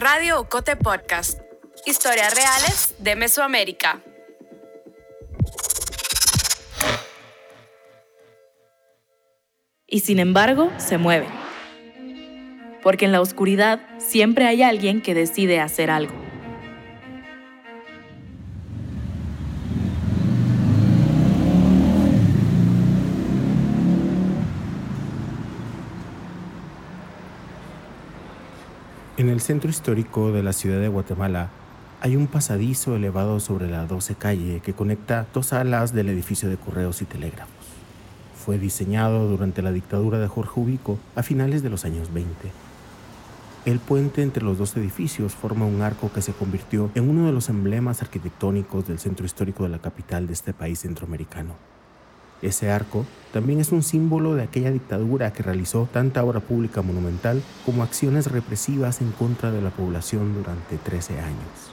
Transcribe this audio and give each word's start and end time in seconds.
Radio 0.00 0.38
Ocote 0.38 0.76
Podcast. 0.76 1.40
Historias 1.84 2.32
reales 2.32 2.94
de 3.00 3.16
Mesoamérica. 3.16 4.00
Y 9.88 9.98
sin 9.98 10.20
embargo, 10.20 10.70
se 10.76 10.98
mueve. 10.98 11.26
Porque 12.80 13.06
en 13.06 13.12
la 13.12 13.20
oscuridad 13.20 13.80
siempre 13.98 14.46
hay 14.46 14.62
alguien 14.62 15.02
que 15.02 15.14
decide 15.14 15.58
hacer 15.58 15.90
algo. 15.90 16.27
El 29.38 29.42
centro 29.42 29.70
histórico 29.70 30.32
de 30.32 30.42
la 30.42 30.52
ciudad 30.52 30.80
de 30.80 30.88
Guatemala 30.88 31.48
hay 32.00 32.16
un 32.16 32.26
pasadizo 32.26 32.96
elevado 32.96 33.38
sobre 33.38 33.70
la 33.70 33.86
12 33.86 34.16
calle 34.16 34.58
que 34.58 34.72
conecta 34.72 35.28
dos 35.32 35.52
alas 35.52 35.94
del 35.94 36.08
edificio 36.08 36.48
de 36.48 36.56
correos 36.56 37.02
y 37.02 37.04
telégrafos. 37.04 37.54
Fue 38.44 38.58
diseñado 38.58 39.28
durante 39.28 39.62
la 39.62 39.70
dictadura 39.70 40.18
de 40.18 40.26
Jorge 40.26 40.58
Ubico 40.58 40.98
a 41.14 41.22
finales 41.22 41.62
de 41.62 41.70
los 41.70 41.84
años 41.84 42.12
20. 42.12 42.50
El 43.64 43.78
puente 43.78 44.22
entre 44.22 44.42
los 44.42 44.58
dos 44.58 44.76
edificios 44.76 45.36
forma 45.36 45.66
un 45.66 45.82
arco 45.82 46.10
que 46.12 46.20
se 46.20 46.32
convirtió 46.32 46.90
en 46.96 47.08
uno 47.08 47.24
de 47.24 47.32
los 47.32 47.48
emblemas 47.48 48.02
arquitectónicos 48.02 48.88
del 48.88 48.98
centro 48.98 49.24
histórico 49.24 49.62
de 49.62 49.68
la 49.68 49.78
capital 49.78 50.26
de 50.26 50.32
este 50.32 50.52
país 50.52 50.80
centroamericano. 50.80 51.54
Ese 52.40 52.70
arco 52.70 53.04
también 53.32 53.60
es 53.60 53.72
un 53.72 53.82
símbolo 53.82 54.34
de 54.34 54.42
aquella 54.42 54.70
dictadura 54.70 55.32
que 55.32 55.42
realizó 55.42 55.88
tanta 55.92 56.24
obra 56.24 56.40
pública 56.40 56.82
monumental 56.82 57.42
como 57.66 57.82
acciones 57.82 58.30
represivas 58.30 59.00
en 59.00 59.12
contra 59.12 59.50
de 59.50 59.60
la 59.60 59.70
población 59.70 60.34
durante 60.34 60.76
13 60.78 61.20
años. 61.20 61.72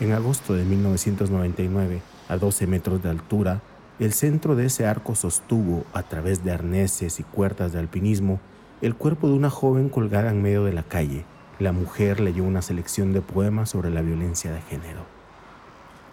En 0.00 0.12
agosto 0.12 0.54
de 0.54 0.64
1999, 0.64 2.02
a 2.28 2.36
12 2.36 2.66
metros 2.66 3.02
de 3.02 3.10
altura, 3.10 3.60
el 3.98 4.12
centro 4.12 4.54
de 4.54 4.66
ese 4.66 4.86
arco 4.86 5.14
sostuvo, 5.14 5.84
a 5.92 6.02
través 6.02 6.44
de 6.44 6.52
arneses 6.52 7.18
y 7.18 7.22
cuerdas 7.22 7.72
de 7.72 7.78
alpinismo, 7.78 8.40
el 8.82 8.94
cuerpo 8.94 9.28
de 9.28 9.34
una 9.34 9.50
joven 9.50 9.88
colgada 9.88 10.30
en 10.30 10.42
medio 10.42 10.64
de 10.64 10.74
la 10.74 10.82
calle. 10.82 11.24
La 11.58 11.72
mujer 11.72 12.20
leyó 12.20 12.44
una 12.44 12.60
selección 12.60 13.14
de 13.14 13.22
poemas 13.22 13.70
sobre 13.70 13.90
la 13.90 14.02
violencia 14.02 14.52
de 14.52 14.60
género. 14.60 15.00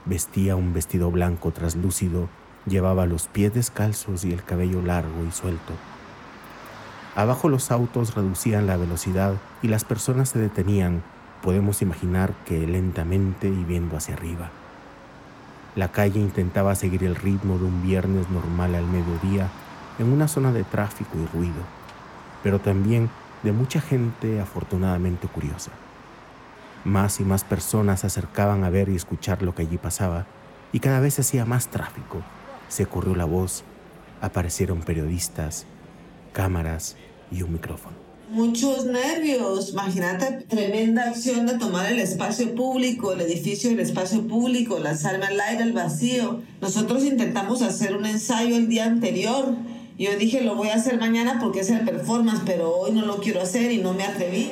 Vestía 0.06 0.56
un 0.56 0.74
vestido 0.74 1.12
blanco 1.12 1.52
traslúcido 1.52 2.30
Llevaba 2.66 3.06
los 3.06 3.28
pies 3.28 3.54
descalzos 3.54 4.24
y 4.24 4.32
el 4.32 4.44
cabello 4.44 4.82
largo 4.82 5.26
y 5.28 5.32
suelto. 5.32 5.74
Abajo 7.16 7.50
los 7.50 7.72
autos 7.72 8.16
reducían 8.16 8.68
la 8.68 8.78
velocidad 8.78 9.36
y 9.62 9.68
las 9.68 9.84
personas 9.84 10.30
se 10.30 10.40
detenían, 10.40 11.04
podemos 11.42 11.82
imaginar 11.82 12.34
que 12.46 12.66
lentamente 12.66 13.48
y 13.48 13.64
viendo 13.66 13.98
hacia 13.98 14.16
arriba. 14.16 14.50
La 15.76 15.90
calle 15.90 16.20
intentaba 16.20 16.74
seguir 16.76 17.04
el 17.04 17.16
ritmo 17.16 17.58
de 17.58 17.66
un 17.66 17.84
viernes 17.84 18.30
normal 18.30 18.76
al 18.76 18.86
mediodía 18.86 19.50
en 20.00 20.12
una 20.12 20.28
zona 20.28 20.52
de 20.52 20.64
tráfico 20.64 21.18
y 21.18 21.38
ruido, 21.38 21.62
pero 22.44 22.60
también 22.60 23.10
de 23.44 23.52
mucha 23.52 23.82
gente 23.82 24.40
afortunadamente 24.40 25.28
curiosa. 25.28 25.72
Más 26.86 27.20
y 27.20 27.26
más 27.26 27.44
personas 27.44 28.02
se 28.02 28.08
acercaban 28.08 28.64
a 28.64 28.70
ver 28.70 28.90
y 28.90 28.96
escuchar 28.96 29.42
lo 29.42 29.54
que 29.54 29.64
allí 29.64 29.78
pasaba, 29.78 30.26
y 30.72 30.80
cada 30.80 31.00
vez 31.00 31.20
hacía 31.20 31.46
más 31.46 31.68
tráfico, 31.68 32.22
se 32.74 32.88
corrió 32.88 33.16
la 33.16 33.26
voz, 33.26 33.64
aparecieron 34.20 34.82
periodistas, 34.82 35.66
cámaras 36.32 36.96
y 37.32 37.44
un 37.44 37.54
micrófono. 37.54 37.96
Muchos 38.32 38.88
nervios, 38.88 39.74
imagínate 39.74 40.44
tremenda 40.48 41.04
acción 41.04 41.46
de 41.46 41.60
tomar 41.60 41.92
el 41.92 42.00
espacio 42.00 42.56
público, 42.56 43.14
el 43.14 43.22
edificio 43.22 43.70
del 43.70 43.80
espacio 43.80 44.28
público, 44.28 44.80
lanzarme 44.80 45.28
al 45.28 45.40
aire, 45.40 45.62
al 45.62 45.74
vacío. 45.74 46.42
Nosotros 46.62 47.04
intentamos 47.04 47.62
hacer 47.62 47.96
un 47.96 48.08
ensayo 48.08 48.56
el 48.56 48.68
día 48.68 48.86
anterior. 48.86 49.54
Yo 50.00 50.18
dije, 50.18 50.42
lo 50.42 50.56
voy 50.56 50.70
a 50.70 50.76
hacer 50.76 51.00
mañana 51.00 51.38
porque 51.40 51.60
es 51.60 51.70
el 51.70 51.82
performance, 51.82 52.42
pero 52.44 52.76
hoy 52.76 52.92
no 52.92 53.06
lo 53.06 53.18
quiero 53.18 53.40
hacer 53.40 53.72
y 53.72 53.78
no 53.78 53.94
me 53.94 54.04
atreví. 54.04 54.52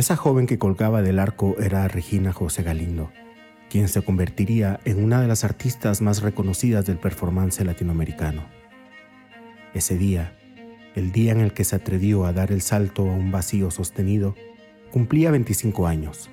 Esa 0.00 0.16
joven 0.16 0.46
que 0.46 0.56
colgaba 0.56 1.02
del 1.02 1.18
arco 1.18 1.56
era 1.60 1.86
Regina 1.86 2.32
José 2.32 2.62
Galindo, 2.62 3.12
quien 3.68 3.86
se 3.86 4.00
convertiría 4.00 4.80
en 4.86 5.04
una 5.04 5.20
de 5.20 5.28
las 5.28 5.44
artistas 5.44 6.00
más 6.00 6.22
reconocidas 6.22 6.86
del 6.86 6.96
performance 6.96 7.60
latinoamericano. 7.60 8.46
Ese 9.74 9.98
día, 9.98 10.32
el 10.94 11.12
día 11.12 11.32
en 11.32 11.40
el 11.40 11.52
que 11.52 11.64
se 11.64 11.76
atrevió 11.76 12.24
a 12.24 12.32
dar 12.32 12.50
el 12.50 12.62
salto 12.62 13.02
a 13.02 13.12
un 13.12 13.30
vacío 13.30 13.70
sostenido, 13.70 14.34
cumplía 14.90 15.30
25 15.32 15.86
años. 15.86 16.30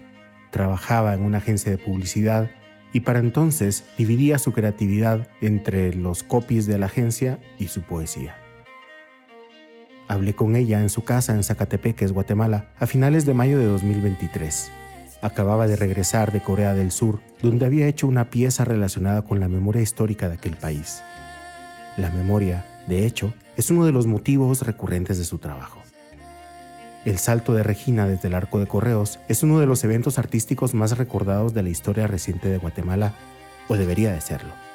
Trabajaba 0.50 1.13
en 1.13 1.23
una 1.23 1.39
agencia 1.39 1.69
de 1.69 1.77
publicidad 1.77 2.50
y 2.94 3.01
para 3.01 3.19
entonces 3.19 3.83
dividía 3.97 4.39
su 4.39 4.53
creatividad 4.53 5.27
entre 5.41 5.94
los 5.94 6.23
copies 6.23 6.67
de 6.67 6.77
la 6.77 6.85
agencia 6.85 7.38
y 7.59 7.67
su 7.67 7.81
poesía. 7.81 8.46
Hablé 10.07 10.34
con 10.34 10.56
ella 10.56 10.79
en 10.79 10.90
su 10.90 11.03
casa 11.03 11.34
en 11.34 11.44
Zacatepeques, 11.44 12.13
Guatemala, 12.13 12.69
a 12.79 12.88
finales 12.88 13.25
de 13.25 13.34
mayo 13.34 13.59
de 13.59 13.66
2023. 13.66 14.72
Acababa 15.22 15.68
de 15.68 15.75
regresar 15.75 16.31
de 16.31 16.41
Corea 16.41 16.73
del 16.73 16.91
Sur, 16.91 17.19
donde 17.41 17.66
había 17.66 17.88
hecho 17.88 18.07
una 18.07 18.29
pieza 18.29 18.63
relacionada 18.63 19.23
con 19.23 19.41
la 19.41 19.50
memoria 19.50 19.81
histórica 19.81 20.29
de 20.29 20.35
aquel 20.35 20.56
país. 20.56 21.01
La 21.97 22.09
memoria, 22.09 22.66
de 22.88 23.06
hecho, 23.06 23.34
es 23.57 23.69
uno 23.69 23.85
de 23.85 23.91
los 23.91 24.07
motivos 24.07 24.62
recurrentes 24.62 25.18
de 25.18 25.25
su 25.25 25.40
trabajo. 25.40 25.81
El 27.03 27.18
salto 27.18 27.53
de 27.53 27.63
Regina 27.63 28.07
desde 28.07 28.29
el 28.29 28.35
Arco 28.35 28.59
de 28.59 28.68
Correos 28.68 29.19
es 29.28 29.44
uno 29.44 29.59
de 29.59 29.66
los 29.66 29.84
eventos 29.84 30.19
artísticos 30.19 30.74
más 30.74 30.97
recordados 30.97 31.53
de 31.53 31.63
la 31.63 31.69
historia 31.69 32.07
reciente 32.07 32.47
de 32.47 32.59
Guatemala, 32.59 33.13
o 33.68 33.75
debería 33.75 34.13
de 34.13 34.22
serlo. 34.22 34.66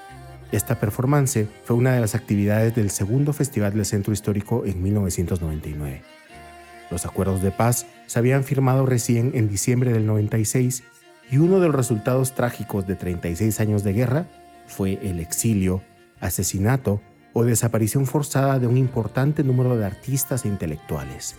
Esta 0.53 0.79
performance 0.79 1.49
fue 1.65 1.77
una 1.77 1.95
de 1.95 2.01
las 2.01 2.15
actividades 2.15 2.75
del 2.75 2.91
segundo 2.91 3.33
Festival 3.33 3.73
del 3.73 3.87
Centro 3.87 4.13
Histórico 4.13 4.67
en 4.67 4.83
1999. 4.83 6.03
Los 6.91 7.07
acuerdos 7.07 7.41
de 7.41 7.51
paz 7.51 7.87
se 8.07 8.19
habían 8.19 8.45
firmado 8.45 8.85
recién 8.85 9.31
en 9.33 9.49
diciembre 9.49 9.95
del 9.95 10.05
96 10.05 10.83
y 11.31 11.39
uno 11.39 11.59
de 11.59 11.69
los 11.69 11.75
resultados 11.75 12.35
trágicos 12.35 12.87
de 12.87 12.97
36 12.97 13.61
años 13.61 13.83
de 13.83 13.95
guerra 13.95 14.27
fue 14.67 14.99
el 15.03 15.21
exilio, 15.21 15.81
asesinato 16.21 17.01
o 17.33 17.45
desaparición 17.45 18.05
forzada 18.05 18.59
de 18.59 18.67
un 18.67 18.77
importante 18.77 19.43
número 19.45 19.79
de 19.79 19.87
artistas 19.87 20.45
e 20.45 20.49
intelectuales. 20.49 21.35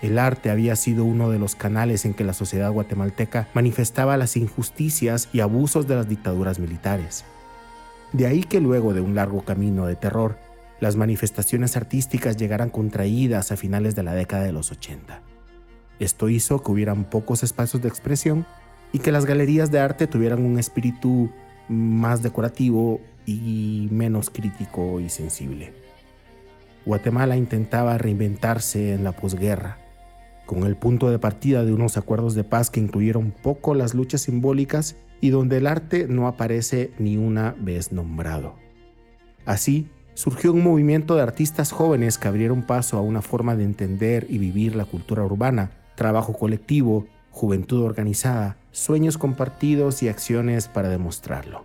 El 0.00 0.18
arte 0.18 0.48
había 0.48 0.76
sido 0.76 1.04
uno 1.04 1.28
de 1.28 1.38
los 1.38 1.56
canales 1.56 2.06
en 2.06 2.14
que 2.14 2.24
la 2.24 2.32
sociedad 2.32 2.72
guatemalteca 2.72 3.48
manifestaba 3.52 4.16
las 4.16 4.34
injusticias 4.38 5.28
y 5.34 5.40
abusos 5.40 5.86
de 5.86 5.96
las 5.96 6.08
dictaduras 6.08 6.58
militares. 6.58 7.26
De 8.16 8.26
ahí 8.26 8.44
que 8.44 8.62
luego 8.62 8.94
de 8.94 9.02
un 9.02 9.14
largo 9.14 9.44
camino 9.44 9.84
de 9.84 9.94
terror, 9.94 10.38
las 10.80 10.96
manifestaciones 10.96 11.76
artísticas 11.76 12.38
llegaran 12.38 12.70
contraídas 12.70 13.52
a 13.52 13.58
finales 13.58 13.94
de 13.94 14.04
la 14.04 14.14
década 14.14 14.44
de 14.44 14.52
los 14.52 14.72
80. 14.72 15.20
Esto 15.98 16.30
hizo 16.30 16.62
que 16.62 16.72
hubieran 16.72 17.04
pocos 17.04 17.42
espacios 17.42 17.82
de 17.82 17.90
expresión 17.90 18.46
y 18.90 19.00
que 19.00 19.12
las 19.12 19.26
galerías 19.26 19.70
de 19.70 19.80
arte 19.80 20.06
tuvieran 20.06 20.46
un 20.46 20.58
espíritu 20.58 21.30
más 21.68 22.22
decorativo 22.22 23.02
y 23.26 23.88
menos 23.90 24.30
crítico 24.30 24.98
y 24.98 25.10
sensible. 25.10 25.74
Guatemala 26.86 27.36
intentaba 27.36 27.98
reinventarse 27.98 28.94
en 28.94 29.04
la 29.04 29.12
posguerra, 29.12 29.76
con 30.46 30.62
el 30.62 30.76
punto 30.76 31.10
de 31.10 31.18
partida 31.18 31.66
de 31.66 31.74
unos 31.74 31.98
acuerdos 31.98 32.34
de 32.34 32.44
paz 32.44 32.70
que 32.70 32.80
incluyeron 32.80 33.30
poco 33.30 33.74
las 33.74 33.92
luchas 33.92 34.22
simbólicas 34.22 34.96
y 35.20 35.30
donde 35.30 35.58
el 35.58 35.66
arte 35.66 36.06
no 36.08 36.28
aparece 36.28 36.92
ni 36.98 37.16
una 37.16 37.54
vez 37.58 37.92
nombrado. 37.92 38.54
Así, 39.44 39.88
surgió 40.14 40.52
un 40.52 40.62
movimiento 40.62 41.14
de 41.14 41.22
artistas 41.22 41.72
jóvenes 41.72 42.18
que 42.18 42.28
abrieron 42.28 42.62
paso 42.62 42.98
a 42.98 43.02
una 43.02 43.22
forma 43.22 43.54
de 43.54 43.64
entender 43.64 44.26
y 44.28 44.38
vivir 44.38 44.74
la 44.74 44.84
cultura 44.84 45.24
urbana, 45.24 45.70
trabajo 45.94 46.32
colectivo, 46.32 47.06
juventud 47.30 47.82
organizada, 47.82 48.56
sueños 48.72 49.18
compartidos 49.18 50.02
y 50.02 50.08
acciones 50.08 50.68
para 50.68 50.88
demostrarlo. 50.88 51.64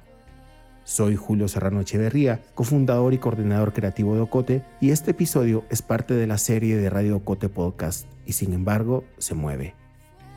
Soy 0.83 1.15
Julio 1.15 1.47
Serrano 1.47 1.81
Echeverría, 1.81 2.41
cofundador 2.53 3.13
y 3.13 3.19
coordinador 3.19 3.71
creativo 3.71 4.15
de 4.15 4.21
Ocote, 4.21 4.63
y 4.81 4.89
este 4.89 5.11
episodio 5.11 5.63
es 5.69 5.81
parte 5.81 6.13
de 6.13 6.27
la 6.27 6.37
serie 6.37 6.75
de 6.75 6.89
Radio 6.89 7.17
Ocote 7.17 7.49
Podcast, 7.49 8.07
y 8.25 8.33
sin 8.33 8.53
embargo 8.53 9.05
se 9.17 9.35
mueve. 9.35 9.80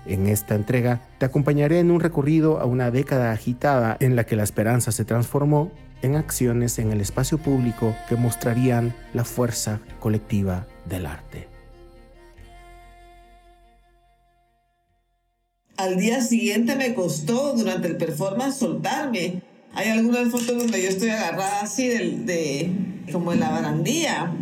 En 0.06 0.26
esta 0.26 0.54
entrega 0.54 1.00
te 1.18 1.26
acompañaré 1.26 1.78
en 1.78 1.90
un 1.90 2.00
recorrido 2.00 2.60
a 2.60 2.66
una 2.66 2.90
década 2.90 3.32
agitada 3.32 3.96
en 4.00 4.16
la 4.16 4.24
que 4.24 4.36
la 4.36 4.42
esperanza 4.42 4.92
se 4.92 5.04
transformó 5.04 5.70
en 6.02 6.16
acciones 6.16 6.78
en 6.78 6.92
el 6.92 7.00
espacio 7.00 7.38
público 7.38 7.96
que 8.08 8.16
mostrarían 8.16 8.94
la 9.14 9.24
fuerza 9.24 9.80
colectiva 10.00 10.66
del 10.84 11.06
arte. 11.06 11.48
Al 15.76 15.96
día 15.96 16.20
siguiente 16.20 16.76
me 16.76 16.94
costó 16.94 17.54
durante 17.54 17.88
el 17.88 17.96
performance 17.96 18.58
soltarme, 18.58 19.42
Hay 19.74 19.88
algunas 19.88 20.30
fotos 20.30 20.56
donde 20.58 20.80
yo 20.80 20.88
estoy 20.88 21.08
agarrada 21.08 21.62
así 21.62 21.88
de, 21.88 22.10
de 22.24 22.70
como 23.10 23.32
en 23.32 23.40
la 23.40 23.50
barandilla 23.50 24.32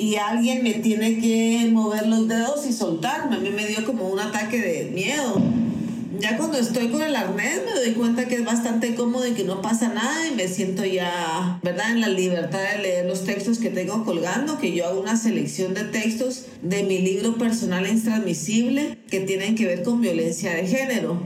y 0.00 0.16
alguien 0.16 0.62
me 0.62 0.74
tiene 0.74 1.18
que 1.18 1.68
mover 1.70 2.06
los 2.06 2.26
dedos 2.26 2.66
y 2.66 2.72
soltarme. 2.72 3.36
A 3.36 3.40
mí 3.40 3.50
me 3.50 3.66
dio 3.66 3.84
como 3.84 4.08
un 4.08 4.18
ataque 4.18 4.58
de 4.58 4.90
miedo. 4.90 5.42
Ya 6.18 6.36
cuando 6.36 6.58
estoy 6.58 6.88
con 6.88 7.02
el 7.02 7.14
arnés 7.14 7.60
me 7.64 7.78
doy 7.78 7.92
cuenta 7.92 8.26
que 8.26 8.36
es 8.36 8.44
bastante 8.44 8.94
cómodo 8.94 9.26
y 9.26 9.32
que 9.32 9.44
no 9.44 9.62
pasa 9.62 9.88
nada 9.88 10.26
y 10.26 10.34
me 10.34 10.48
siento 10.48 10.84
ya, 10.84 11.60
¿verdad? 11.62 11.92
En 11.92 12.00
la 12.00 12.08
libertad 12.08 12.60
de 12.72 12.82
leer 12.82 13.06
los 13.06 13.24
textos 13.24 13.58
que 13.58 13.70
tengo 13.70 14.04
colgando, 14.04 14.58
que 14.58 14.74
yo 14.74 14.86
hago 14.86 15.00
una 15.00 15.16
selección 15.16 15.72
de 15.74 15.84
textos 15.84 16.46
de 16.62 16.82
mi 16.82 16.98
libro 16.98 17.36
personal 17.36 17.86
intransmisible 17.86 18.98
que 19.10 19.20
tienen 19.20 19.54
que 19.54 19.66
ver 19.66 19.82
con 19.82 20.00
violencia 20.00 20.54
de 20.54 20.66
género. 20.66 21.22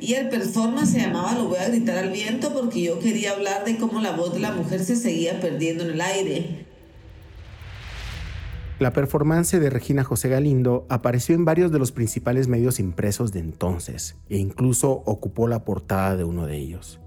Y 0.00 0.14
el 0.14 0.28
performance 0.28 0.90
se 0.90 1.00
llamaba 1.00 1.34
Lo 1.34 1.48
voy 1.48 1.58
a 1.58 1.68
gritar 1.68 1.98
al 1.98 2.10
viento 2.10 2.52
porque 2.52 2.82
yo 2.82 2.98
quería 2.98 3.32
hablar 3.32 3.64
de 3.64 3.76
cómo 3.76 4.00
la 4.00 4.12
voz 4.12 4.34
de 4.34 4.40
la 4.40 4.52
mujer 4.52 4.84
se 4.84 4.96
seguía 4.96 5.40
perdiendo 5.40 5.84
en 5.84 5.90
el 5.92 6.00
aire. 6.00 6.73
La 8.84 8.92
performance 8.92 9.58
de 9.58 9.70
Regina 9.70 10.04
José 10.04 10.28
Galindo 10.28 10.84
apareció 10.90 11.34
en 11.34 11.46
varios 11.46 11.72
de 11.72 11.78
los 11.78 11.90
principales 11.90 12.48
medios 12.48 12.78
impresos 12.78 13.32
de 13.32 13.40
entonces 13.40 14.16
e 14.28 14.36
incluso 14.36 15.02
ocupó 15.06 15.48
la 15.48 15.64
portada 15.64 16.18
de 16.18 16.24
uno 16.24 16.44
de 16.44 16.58
ellos. 16.58 17.00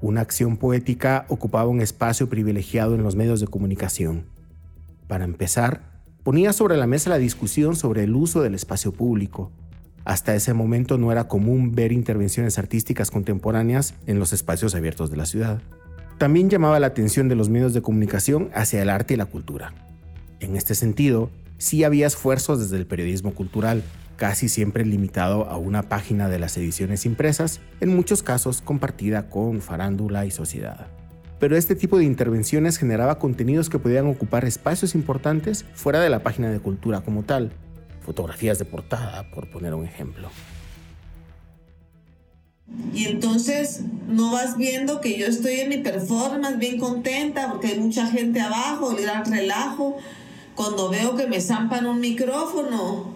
Una 0.00 0.22
acción 0.22 0.56
poética 0.56 1.24
ocupaba 1.28 1.68
un 1.68 1.80
espacio 1.80 2.28
privilegiado 2.28 2.96
en 2.96 3.04
los 3.04 3.14
medios 3.14 3.38
de 3.38 3.46
comunicación. 3.46 4.24
Para 5.06 5.24
empezar, 5.24 6.02
ponía 6.24 6.52
sobre 6.52 6.76
la 6.76 6.88
mesa 6.88 7.10
la 7.10 7.18
discusión 7.18 7.76
sobre 7.76 8.02
el 8.02 8.16
uso 8.16 8.42
del 8.42 8.56
espacio 8.56 8.90
público. 8.90 9.52
Hasta 10.04 10.34
ese 10.34 10.52
momento 10.52 10.98
no 10.98 11.12
era 11.12 11.28
común 11.28 11.76
ver 11.76 11.92
intervenciones 11.92 12.58
artísticas 12.58 13.12
contemporáneas 13.12 13.94
en 14.08 14.18
los 14.18 14.32
espacios 14.32 14.74
abiertos 14.74 15.12
de 15.12 15.16
la 15.16 15.26
ciudad. 15.26 15.62
También 16.18 16.50
llamaba 16.50 16.80
la 16.80 16.88
atención 16.88 17.28
de 17.28 17.36
los 17.36 17.50
medios 17.50 17.72
de 17.72 17.82
comunicación 17.82 18.50
hacia 18.52 18.82
el 18.82 18.90
arte 18.90 19.14
y 19.14 19.16
la 19.16 19.26
cultura. 19.26 19.72
En 20.40 20.56
este 20.56 20.74
sentido, 20.74 21.30
sí 21.58 21.84
había 21.84 22.06
esfuerzos 22.06 22.60
desde 22.60 22.76
el 22.76 22.86
periodismo 22.86 23.34
cultural, 23.34 23.82
casi 24.16 24.48
siempre 24.48 24.84
limitado 24.84 25.48
a 25.48 25.56
una 25.56 25.82
página 25.88 26.28
de 26.28 26.38
las 26.38 26.56
ediciones 26.56 27.06
impresas, 27.06 27.60
en 27.80 27.94
muchos 27.94 28.22
casos 28.22 28.60
compartida 28.60 29.28
con 29.30 29.60
farándula 29.60 30.26
y 30.26 30.30
sociedad. 30.30 30.86
Pero 31.40 31.56
este 31.56 31.76
tipo 31.76 31.98
de 31.98 32.04
intervenciones 32.04 32.78
generaba 32.78 33.18
contenidos 33.18 33.68
que 33.68 33.78
podían 33.78 34.06
ocupar 34.06 34.44
espacios 34.44 34.94
importantes 34.94 35.64
fuera 35.74 36.00
de 36.00 36.10
la 36.10 36.22
página 36.22 36.50
de 36.50 36.60
cultura 36.60 37.00
como 37.00 37.22
tal, 37.22 37.52
fotografías 38.00 38.58
de 38.58 38.64
portada, 38.64 39.30
por 39.30 39.48
poner 39.50 39.74
un 39.74 39.84
ejemplo. 39.84 40.30
Y 42.92 43.06
entonces 43.06 43.82
no 44.08 44.32
vas 44.32 44.56
viendo 44.56 45.00
que 45.00 45.18
yo 45.18 45.26
estoy 45.26 45.60
en 45.60 45.68
mi 45.68 45.78
performance 45.78 46.58
bien 46.58 46.78
contenta 46.78 47.50
porque 47.50 47.68
hay 47.68 47.78
mucha 47.78 48.06
gente 48.08 48.40
abajo, 48.40 48.90
el 48.90 49.02
gran 49.02 49.24
relajo, 49.30 49.98
cuando 50.58 50.88
veo 50.88 51.14
que 51.14 51.28
me 51.28 51.40
zampan 51.40 51.86
un 51.86 52.00
micrófono. 52.00 53.14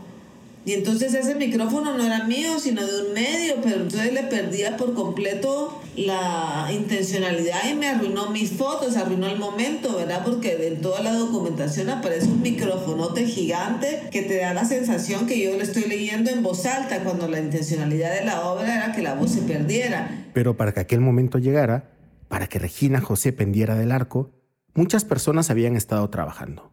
Y 0.65 0.75
entonces 0.75 1.13
ese 1.13 1.35
micrófono 1.35 1.99
no 1.99 2.07
era 2.07 2.23
mío, 2.23 2.61
sino 2.61 2.87
de 2.87 3.09
un 3.09 3.15
medio, 3.15 3.57
pero 3.61 3.83
entonces 3.83 4.13
le 4.13 4.23
perdía 4.23 4.77
por 4.77 4.95
completo 4.95 5.83
la 5.97 6.69
intencionalidad 6.73 7.69
y 7.69 7.75
me 7.75 7.89
arruinó 7.89 8.31
mis 8.31 8.53
fotos, 8.53 8.97
arruinó 8.97 9.27
el 9.27 9.41
momento, 9.41 9.97
¿verdad? 9.97 10.23
Porque 10.25 10.69
en 10.69 10.81
toda 10.81 11.03
la 11.03 11.15
documentación 11.15 11.91
aparece 11.91 12.29
un 12.29 12.43
micrófonote 12.43 13.27
gigante 13.27 14.09
que 14.13 14.23
te 14.23 14.37
da 14.37 14.55
la 14.55 14.65
sensación 14.65 15.27
que 15.27 15.43
yo 15.43 15.51
lo 15.57 15.65
estoy 15.65 15.89
leyendo 15.89 16.31
en 16.31 16.45
voz 16.45 16.65
alta, 16.65 17.03
cuando 17.03 17.27
la 17.27 17.41
intencionalidad 17.41 18.15
de 18.15 18.25
la 18.25 18.43
obra 18.43 18.73
era 18.73 18.93
que 18.93 19.03
la 19.03 19.15
voz 19.15 19.33
se 19.33 19.43
perdiera. 19.43 20.29
Pero 20.33 20.57
para 20.57 20.73
que 20.73 20.79
aquel 20.79 21.01
momento 21.01 21.39
llegara, 21.39 21.91
para 22.29 22.47
que 22.47 22.61
Regina 22.61 23.01
José 23.01 23.33
pendiera 23.33 23.75
del 23.75 23.91
arco, 23.91 24.31
muchas 24.75 25.05
personas 25.05 25.51
habían 25.51 25.75
estado 25.75 26.09
trabajando. 26.09 26.71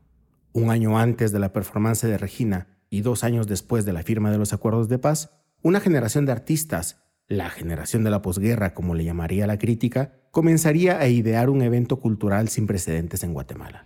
Un 0.51 0.72
año 0.72 0.98
antes 0.98 1.31
de 1.31 1.40
la 1.40 1.54
performance 1.54 2.07
de 2.07 2.18
Regina 2.18 2.68
y 2.90 3.01
dos 3.01 3.24
años 3.24 3.48
después 3.48 3.86
de 3.86 3.94
la 3.94 4.01
firma 4.01 4.31
de 4.31 4.40
los 4.40 4.51
acuerdos 4.51 4.90
de 4.90 4.98
paz, 4.98 5.30
una 5.62 5.80
generación 5.80 6.25
de 6.25 6.31
artistas, 6.31 7.04
la 7.28 7.50
generación 7.51 8.04
de 8.04 8.10
la 8.10 8.24
posguerra 8.24 8.74
como 8.74 8.96
le 8.96 9.04
llamaría 9.04 9.46
la 9.46 9.60
crítica, 9.60 10.13
comenzaría 10.31 11.00
a 11.00 11.07
idear 11.07 11.51
un 11.51 11.62
evento 11.62 12.00
cultural 12.00 12.50
sin 12.50 12.66
precedentes 12.66 13.24
en 13.24 13.34
Guatemala. 13.34 13.86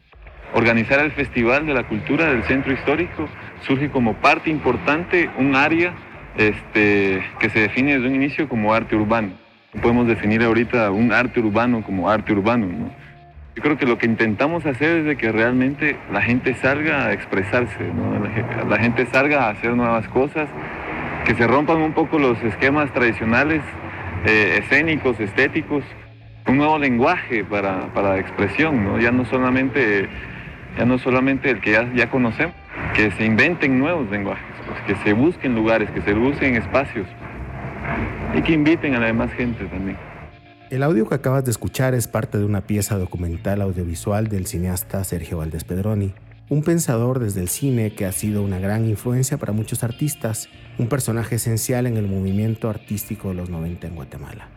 Organizar 0.54 1.00
el 1.01 1.12
Festival 1.12 1.65
de 1.65 1.74
la 1.74 1.88
Cultura 1.88 2.31
del 2.31 2.44
Centro 2.44 2.71
Histórico 2.71 3.27
surge 3.68 3.92
como 3.92 4.21
parte 4.21 4.50
importante 4.50 5.30
un 5.38 5.56
área 5.56 5.94
este, 6.38 7.21
que 7.39 7.50
se 7.50 7.60
define 7.60 7.95
desde 7.95 8.07
un 8.07 8.15
inicio 8.15 8.48
como 8.48 8.74
arte 8.74 8.95
urbano. 8.95 9.33
Podemos 9.81 10.07
definir 10.07 10.44
ahorita 10.44 10.92
un 10.92 11.12
arte 11.12 11.42
urbano 11.42 11.83
como 11.83 12.10
arte 12.10 12.31
urbano, 12.31 12.68
¿no? 12.68 13.02
Yo 13.55 13.61
creo 13.61 13.77
que 13.77 13.85
lo 13.85 14.00
que 14.00 14.07
intentamos 14.07 14.65
hacer 14.65 15.05
es 15.05 15.17
que 15.17 15.31
realmente 15.31 15.95
la 16.11 16.23
gente 16.23 16.55
salga 16.55 17.05
a 17.05 17.13
expresarse, 17.13 17.77
la, 18.67 18.77
gente 18.79 19.05
salga 19.05 19.45
a 19.45 19.50
hacer 19.51 19.75
nuevas 19.75 20.07
cosas, 20.07 20.50
que 21.23 21.35
se 21.35 21.45
rompan 21.45 21.77
un 21.77 21.94
poco 21.94 22.17
los 22.17 22.41
esquemas 22.44 22.91
tradicionales, 22.94 23.61
eh, 24.25 24.59
escénicos, 24.63 25.19
estéticos, 25.19 25.83
un 26.47 26.57
nuevo 26.57 26.79
lenguaje 26.79 27.44
para, 27.44 27.94
para 27.94 28.17
expresión, 28.17 28.83
¿no? 28.83 29.00
ya, 29.00 29.11
no 29.11 29.23
solamente, 29.25 30.09
ya 30.75 30.85
no 30.85 30.97
solamente 30.97 31.51
el 31.51 31.61
que 31.61 31.73
ya, 31.73 31.88
ya 31.94 32.09
conocemos, 32.09 32.55
que 32.95 33.11
se 33.11 33.23
inventen 33.23 33.77
nuevos 33.77 34.09
lenguajes, 34.09 34.44
pues, 34.65 34.79
que 34.97 35.03
se 35.03 35.13
busquen 35.13 35.53
lugares, 35.53 35.91
que 35.91 36.01
se 36.01 36.13
busquen 36.15 36.55
espacios 36.55 37.05
y 38.33 38.41
que 38.41 38.53
inviten 38.53 38.95
a 38.95 39.00
la 39.00 39.05
demás 39.05 39.31
gente 39.33 39.65
también. 39.65 40.12
El 40.73 40.81
audio 40.81 41.07
que 41.07 41.13
acabas 41.13 41.45
de 41.45 41.51
escuchar 41.51 41.93
es 41.93 42.07
parte 42.07 42.39
de 42.39 42.45
una 42.45 42.65
pieza 42.65 42.97
documental 42.97 43.61
audiovisual 43.61 44.27
del 44.27 44.47
cineasta 44.47 45.03
Sergio 45.03 45.37
Valdés 45.37 45.65
Pedroni, 45.65 46.15
un 46.49 46.63
pensador 46.63 47.19
desde 47.19 47.41
el 47.41 47.47
cine 47.47 47.93
que 47.93 48.07
ha 48.07 48.11
sido 48.11 48.41
una 48.41 48.57
gran 48.57 48.87
influencia 48.87 49.37
para 49.37 49.53
muchos 49.53 49.83
artistas, 49.83 50.49
un 50.79 50.87
personaje 50.87 51.35
esencial 51.35 51.85
en 51.85 51.95
el 51.95 52.07
movimiento 52.07 52.71
artístico 52.71 53.29
de 53.29 53.35
los 53.35 53.51
90 53.51 53.85
en 53.85 53.95
Guatemala. 53.95 54.49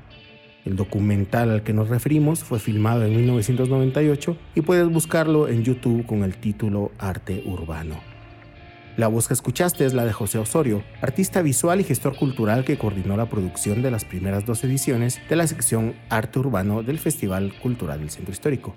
El 0.65 0.77
documental 0.77 1.51
al 1.51 1.63
que 1.63 1.75
nos 1.75 1.91
referimos 1.91 2.43
fue 2.43 2.61
filmado 2.61 3.05
en 3.05 3.15
1998 3.15 4.39
y 4.55 4.63
puedes 4.63 4.89
buscarlo 4.89 5.49
en 5.49 5.65
YouTube 5.65 6.07
con 6.07 6.25
el 6.25 6.39
título 6.39 6.93
Arte 6.97 7.43
Urbano. 7.45 8.16
La 8.97 9.09
voz 9.09 9.29
que 9.29 9.35
escuchaste 9.35 9.85
es 9.85 9.93
la 9.93 10.07
de 10.07 10.13
José 10.15 10.39
Osorio, 10.39 10.83
artista 11.03 11.43
visual 11.43 11.83
y 11.83 11.85
gestor 11.85 12.17
cultural 12.17 12.65
que 12.65 12.79
coordinó 12.79 13.15
la 13.19 13.29
producción 13.29 13.83
de 13.83 13.91
las 13.91 14.07
primeras 14.07 14.47
dos 14.47 14.65
ediciones 14.65 15.21
de 15.29 15.37
la 15.37 15.47
sección 15.47 15.95
Arte 16.09 16.39
Urbano 16.39 16.83
del 16.83 16.99
Festival 16.99 17.53
Cultural 17.61 18.01
del 18.01 18.09
Centro 18.09 18.33
Histórico. 18.33 18.75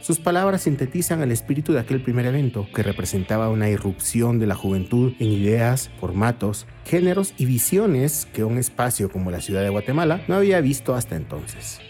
Sus 0.00 0.20
palabras 0.20 0.62
sintetizan 0.62 1.22
el 1.22 1.32
espíritu 1.32 1.72
de 1.72 1.80
aquel 1.80 2.00
primer 2.00 2.26
evento, 2.26 2.68
que 2.72 2.84
representaba 2.84 3.48
una 3.48 3.68
irrupción 3.68 4.38
de 4.38 4.46
la 4.46 4.54
juventud 4.54 5.12
en 5.18 5.32
ideas, 5.32 5.90
formatos, 5.98 6.68
géneros 6.84 7.34
y 7.36 7.46
visiones 7.46 8.28
que 8.32 8.44
un 8.44 8.58
espacio 8.58 9.10
como 9.10 9.32
la 9.32 9.40
ciudad 9.40 9.62
de 9.62 9.70
Guatemala 9.70 10.22
no 10.28 10.36
había 10.36 10.60
visto 10.60 10.94
hasta 10.94 11.16
entonces. 11.16 11.80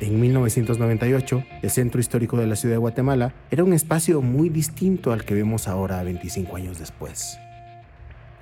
En 0.00 0.20
1998, 0.20 1.44
el 1.62 1.70
centro 1.70 2.00
histórico 2.00 2.36
de 2.36 2.46
la 2.46 2.56
ciudad 2.56 2.74
de 2.74 2.78
Guatemala 2.78 3.32
era 3.50 3.62
un 3.62 3.72
espacio 3.72 4.20
muy 4.22 4.48
distinto 4.48 5.12
al 5.12 5.24
que 5.24 5.34
vemos 5.34 5.68
ahora 5.68 6.02
25 6.02 6.56
años 6.56 6.78
después. 6.78 7.38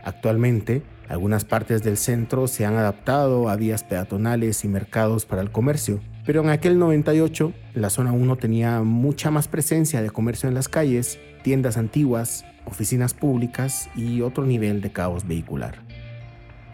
Actualmente, 0.02 0.82
algunas 1.08 1.44
partes 1.44 1.82
del 1.82 1.98
centro 1.98 2.48
se 2.48 2.64
han 2.64 2.76
adaptado 2.76 3.48
a 3.48 3.56
vías 3.56 3.84
peatonales 3.84 4.64
y 4.64 4.68
mercados 4.68 5.26
para 5.26 5.42
el 5.42 5.52
comercio, 5.52 6.00
pero 6.24 6.40
en 6.40 6.48
aquel 6.48 6.78
98 6.78 7.52
la 7.74 7.90
zona 7.90 8.12
1 8.12 8.36
tenía 8.36 8.80
mucha 8.80 9.30
más 9.30 9.46
presencia 9.46 10.00
de 10.00 10.10
comercio 10.10 10.48
en 10.48 10.54
las 10.54 10.68
calles, 10.68 11.20
tiendas 11.42 11.76
antiguas, 11.76 12.44
oficinas 12.64 13.12
públicas 13.12 13.90
y 13.94 14.22
otro 14.22 14.46
nivel 14.46 14.80
de 14.80 14.90
caos 14.90 15.26
vehicular. 15.26 15.82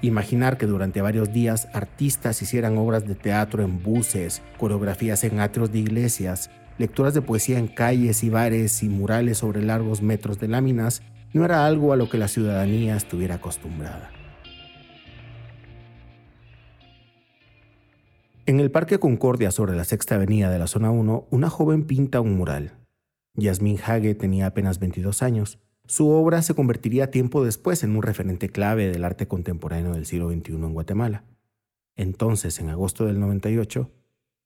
Imaginar 0.01 0.59
que 0.59 0.67
durante 0.67 1.03
varios 1.03 1.33
días 1.33 1.69
artistas 1.73 2.41
hicieran 2.41 2.79
obras 2.79 3.07
de 3.07 3.17
teatro 3.17 3.65
en 3.65 3.83
buses, 3.83 4.43
coreografías 4.57 5.25
en 5.25 5.41
atrios 5.41 5.73
de 5.73 5.81
iglesias, 5.81 6.51
lecturas 6.79 7.15
de 7.15 7.23
poesía 7.23 7.59
en 7.59 7.67
calles 7.67 8.23
y 8.23 8.31
bares 8.31 8.85
y 8.85 8.89
murales 8.89 9.39
sobre 9.39 9.61
largos 9.63 10.01
metros 10.01 10.39
de 10.39 10.47
láminas 10.47 11.03
no 11.33 11.45
era 11.45 11.67
algo 11.67 11.93
a 11.93 11.97
lo 11.97 12.09
que 12.09 12.17
la 12.17 12.29
ciudadanía 12.29 12.97
estuviera 12.97 13.37
acostumbrada. 13.37 14.13
En 18.47 18.61
el 18.61 18.71
Parque 18.71 18.99
Concordia 18.99 19.51
sobre 19.51 19.77
la 19.77 19.85
Sexta 19.85 20.15
Avenida 20.15 20.49
de 20.49 20.59
la 20.61 20.69
Zona 20.69 20.91
1, 20.91 21.27
una 21.31 21.51
joven 21.51 21.85
pinta 21.85 22.21
un 22.21 22.37
mural. 22.37 22.79
Yasmín 23.35 23.79
Hage 23.85 24.15
tenía 24.15 24.47
apenas 24.47 24.79
22 24.79 25.23
años 25.23 25.59
su 25.89 26.11
obra 26.11 26.43
se 26.43 26.55
convertiría 26.55 27.11
tiempo 27.11 27.43
después 27.43 27.83
en 27.83 27.97
un 27.97 28.03
referente 28.03 28.51
clave 28.51 28.89
del 28.89 29.05
arte 29.05 29.27
contemporáneo 29.27 29.95
del 29.95 30.05
siglo 30.05 30.31
XXI 30.31 30.53
en 30.53 30.75
Guatemala. 30.75 31.25
Entonces, 31.97 32.61
en 32.61 32.69
agosto 32.69 33.07
del 33.07 33.19
98, 33.19 33.91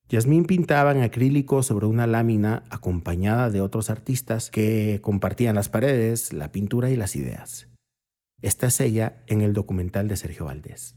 Yasmín 0.08 0.44
pintaba 0.44 0.92
en 0.92 1.02
acrílico 1.02 1.64
sobre 1.64 1.86
una 1.86 2.06
lámina 2.06 2.62
acompañada 2.70 3.50
de 3.50 3.60
otros 3.60 3.90
artistas 3.90 4.50
que 4.50 5.00
compartían 5.02 5.56
las 5.56 5.68
paredes, 5.68 6.32
la 6.32 6.52
pintura 6.52 6.90
y 6.90 6.96
las 6.96 7.16
ideas. 7.16 7.66
Esta 8.40 8.68
es 8.68 8.80
ella 8.80 9.16
en 9.26 9.40
el 9.40 9.52
documental 9.52 10.06
de 10.06 10.16
Sergio 10.16 10.44
Valdés. 10.44 10.94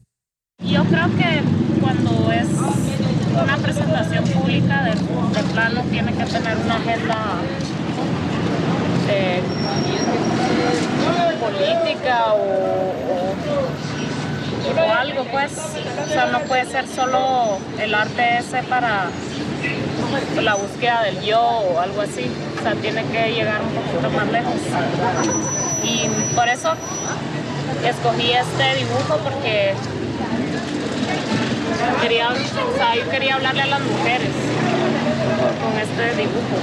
Yo 0.63 0.83
creo 0.85 1.07
que 1.17 1.81
cuando 1.81 2.31
es 2.31 2.47
una 3.31 3.57
presentación 3.57 4.23
pública 4.25 4.83
de, 4.83 4.93
plano 5.53 5.81
tiene 5.89 6.11
que 6.13 6.25
tener 6.25 6.57
una 6.57 6.75
agenda 6.75 7.41
eh, 9.09 9.41
política 11.55 12.33
o, 12.33 12.95
algo, 14.97 15.23
pues. 15.25 15.51
O 16.03 16.07
sea, 16.07 16.27
no 16.27 16.39
puede 16.41 16.65
ser 16.65 16.87
solo 16.87 17.57
el 17.79 17.93
arte 17.93 18.37
ese 18.39 18.63
para 18.63 19.09
la 20.41 20.55
búsqueda 20.55 21.03
del 21.03 21.21
yo 21.21 21.41
o 21.41 21.79
algo 21.79 22.01
así. 22.01 22.29
O 22.59 22.61
sea, 22.61 22.73
tiene 22.75 23.03
que 23.05 23.33
llegar 23.33 23.61
un 23.61 23.69
poquito 23.69 24.09
más 24.11 24.27
lejos. 24.31 24.53
Y 25.83 26.07
por 26.35 26.47
eso 26.47 26.73
escogí 27.85 28.31
este 28.31 28.75
dibujo 28.75 29.17
porque 29.23 29.73
quería, 32.01 32.29
o 32.29 32.77
sea, 32.77 32.95
yo 32.95 33.09
quería 33.09 33.35
hablarle 33.35 33.61
a 33.61 33.67
las 33.67 33.81
mujeres 33.81 34.29
con 35.61 35.77
este 35.79 36.15
dibujo. 36.21 36.55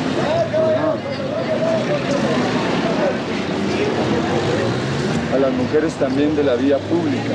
A 5.32 5.38
las 5.38 5.52
mujeres 5.52 5.94
también 5.94 6.36
de 6.36 6.44
la 6.44 6.54
vía 6.56 6.78
pública. 6.78 7.34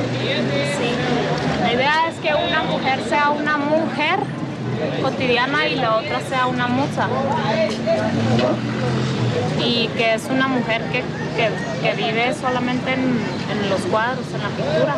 Sí. 0.77 0.91
La 1.61 1.73
idea 1.73 2.09
es 2.09 2.15
que 2.19 2.29
una 2.33 2.63
mujer 2.63 2.99
sea 3.09 3.31
una 3.31 3.57
mujer 3.57 4.19
cotidiana 5.01 5.67
y 5.67 5.75
la 5.75 5.97
otra 5.97 6.19
sea 6.21 6.47
una 6.47 6.67
musa. 6.67 7.07
Y 9.59 9.87
que 9.97 10.13
es 10.13 10.25
una 10.29 10.47
mujer 10.47 10.81
que, 10.91 11.03
vive 11.95 12.33
solamente 12.33 12.93
en, 12.93 13.69
los 13.69 13.81
cuadros, 13.81 14.25
en 14.33 14.43
la 14.43 14.49
pintura, 14.49 14.95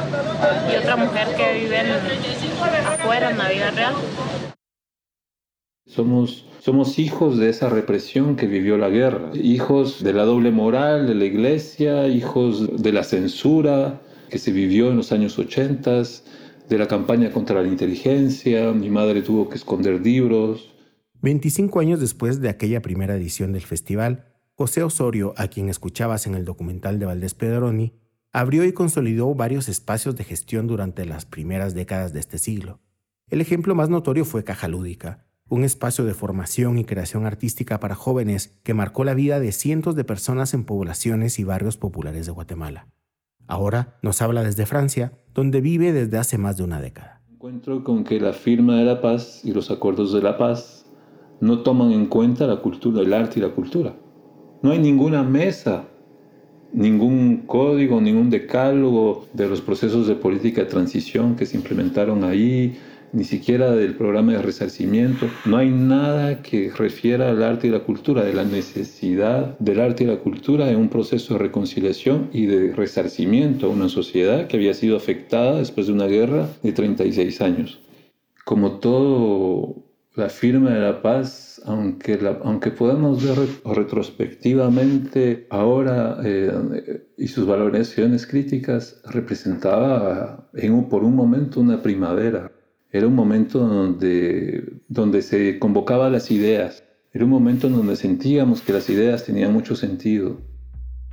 y 0.71 0.75
otra 0.75 0.95
mujer 0.95 1.35
que 1.35 1.53
vive 1.53 1.79
afuera, 2.85 3.29
en 3.31 3.37
la 3.37 3.49
vida 3.49 3.71
real. 3.71 3.93
Somos, 5.85 6.45
somos 6.59 6.99
hijos 6.99 7.37
de 7.37 7.49
esa 7.49 7.69
represión 7.69 8.35
que 8.35 8.45
vivió 8.45 8.77
la 8.77 8.89
guerra, 8.89 9.31
hijos 9.33 10.03
de 10.03 10.13
la 10.13 10.25
doble 10.25 10.51
moral 10.51 11.07
de 11.07 11.15
la 11.15 11.25
iglesia, 11.25 12.07
hijos 12.07 12.81
de 12.81 12.91
la 12.91 13.03
censura 13.03 14.01
que 14.29 14.37
se 14.37 14.51
vivió 14.51 14.91
en 14.91 14.97
los 14.97 15.11
años 15.11 15.39
80, 15.39 16.03
de 16.69 16.77
la 16.77 16.87
campaña 16.87 17.31
contra 17.31 17.61
la 17.61 17.67
inteligencia, 17.67 18.71
mi 18.73 18.89
madre 18.89 19.21
tuvo 19.21 19.49
que 19.49 19.55
esconder 19.55 20.01
libros. 20.01 20.69
25 21.21 21.79
años 21.79 21.99
después 21.99 22.41
de 22.41 22.49
aquella 22.49 22.81
primera 22.81 23.15
edición 23.15 23.53
del 23.53 23.63
festival, 23.63 24.25
José 24.53 24.83
Osorio, 24.83 25.33
a 25.37 25.47
quien 25.47 25.69
escuchabas 25.69 26.27
en 26.27 26.35
el 26.35 26.45
documental 26.45 26.99
de 26.99 27.05
Valdés 27.05 27.33
Pedroni, 27.33 27.93
abrió 28.31 28.65
y 28.65 28.73
consolidó 28.73 29.33
varios 29.33 29.67
espacios 29.69 30.15
de 30.15 30.25
gestión 30.25 30.67
durante 30.67 31.05
las 31.05 31.25
primeras 31.25 31.73
décadas 31.73 32.13
de 32.13 32.19
este 32.19 32.37
siglo. 32.37 32.79
El 33.29 33.41
ejemplo 33.41 33.73
más 33.73 33.89
notorio 33.89 34.25
fue 34.25 34.43
Caja 34.43 34.67
Lúdica, 34.67 35.25
un 35.49 35.63
espacio 35.63 36.05
de 36.05 36.13
formación 36.13 36.77
y 36.77 36.85
creación 36.85 37.25
artística 37.25 37.79
para 37.79 37.95
jóvenes 37.95 38.59
que 38.63 38.73
marcó 38.73 39.03
la 39.03 39.15
vida 39.15 39.39
de 39.39 39.51
cientos 39.51 39.95
de 39.95 40.03
personas 40.03 40.53
en 40.53 40.63
poblaciones 40.63 41.39
y 41.39 41.43
barrios 41.43 41.77
populares 41.77 42.25
de 42.25 42.31
Guatemala. 42.31 42.87
Ahora 43.47 43.97
nos 44.03 44.21
habla 44.21 44.43
desde 44.43 44.67
Francia, 44.67 45.13
donde 45.33 45.59
vive 45.59 45.91
desde 45.91 46.19
hace 46.19 46.37
más 46.37 46.57
de 46.57 46.63
una 46.63 46.79
década. 46.79 47.21
Encuentro 47.31 47.83
con 47.83 48.03
que 48.03 48.19
la 48.19 48.33
firma 48.33 48.77
de 48.77 48.85
la 48.85 49.01
paz 49.01 49.41
y 49.43 49.51
los 49.51 49.71
acuerdos 49.71 50.13
de 50.13 50.21
la 50.21 50.37
paz 50.37 50.85
no 51.41 51.63
toman 51.63 51.91
en 51.91 52.05
cuenta 52.05 52.45
la 52.45 52.57
cultura, 52.57 53.01
el 53.01 53.13
arte 53.13 53.39
y 53.39 53.41
la 53.41 53.49
cultura. 53.49 53.95
No 54.61 54.71
hay 54.71 54.79
ninguna 54.79 55.23
mesa, 55.23 55.87
ningún 56.73 57.43
código, 57.47 57.99
ningún 58.01 58.29
decálogo 58.29 59.25
de 59.33 59.47
los 59.47 59.61
procesos 59.61 60.07
de 60.07 60.15
política 60.15 60.61
de 60.61 60.67
transición 60.67 61.35
que 61.35 61.45
se 61.45 61.57
implementaron 61.57 62.23
ahí, 62.23 62.77
ni 63.11 63.23
siquiera 63.23 63.71
del 63.71 63.95
programa 63.95 64.33
de 64.33 64.41
resarcimiento. 64.41 65.27
No 65.45 65.57
hay 65.57 65.69
nada 65.69 66.41
que 66.41 66.71
refiera 66.75 67.29
al 67.29 67.43
arte 67.43 67.67
y 67.67 67.71
la 67.71 67.79
cultura, 67.79 68.23
de 68.23 68.33
la 68.33 68.43
necesidad 68.43 69.57
del 69.59 69.79
arte 69.79 70.03
y 70.03 70.07
la 70.07 70.19
cultura 70.19 70.69
en 70.69 70.77
un 70.77 70.89
proceso 70.89 71.33
de 71.33 71.39
reconciliación 71.39 72.29
y 72.33 72.45
de 72.45 72.73
resarcimiento 72.73 73.67
a 73.67 73.69
una 73.69 73.89
sociedad 73.89 74.47
que 74.47 74.57
había 74.57 74.73
sido 74.73 74.97
afectada 74.97 75.57
después 75.57 75.87
de 75.87 75.93
una 75.93 76.07
guerra 76.07 76.47
de 76.63 76.71
36 76.71 77.41
años. 77.41 77.79
Como 78.45 78.79
todo 78.79 79.89
la 80.15 80.29
firma 80.29 80.71
de 80.71 80.79
la 80.81 81.01
paz, 81.01 81.61
aunque, 81.65 82.19
aunque 82.43 82.71
podamos 82.71 83.23
ver 83.23 83.37
retrospectivamente 83.63 85.47
ahora 85.49 86.19
eh, 86.23 87.05
y 87.17 87.27
sus 87.27 87.45
valoraciones 87.45 88.27
críticas, 88.27 89.01
representaba 89.05 90.49
en 90.53 90.89
por 90.89 91.03
un 91.03 91.15
momento 91.15 91.61
una 91.61 91.81
primavera 91.81 92.51
era 92.91 93.07
un 93.07 93.15
momento 93.15 93.59
donde, 93.59 94.81
donde 94.87 95.21
se 95.21 95.59
convocaba 95.59 96.09
las 96.09 96.31
ideas. 96.31 96.83
Era 97.13 97.25
un 97.25 97.31
momento 97.31 97.67
en 97.67 97.73
donde 97.73 97.95
sentíamos 97.95 98.61
que 98.61 98.73
las 98.73 98.89
ideas 98.89 99.25
tenían 99.25 99.53
mucho 99.53 99.75
sentido. 99.75 100.41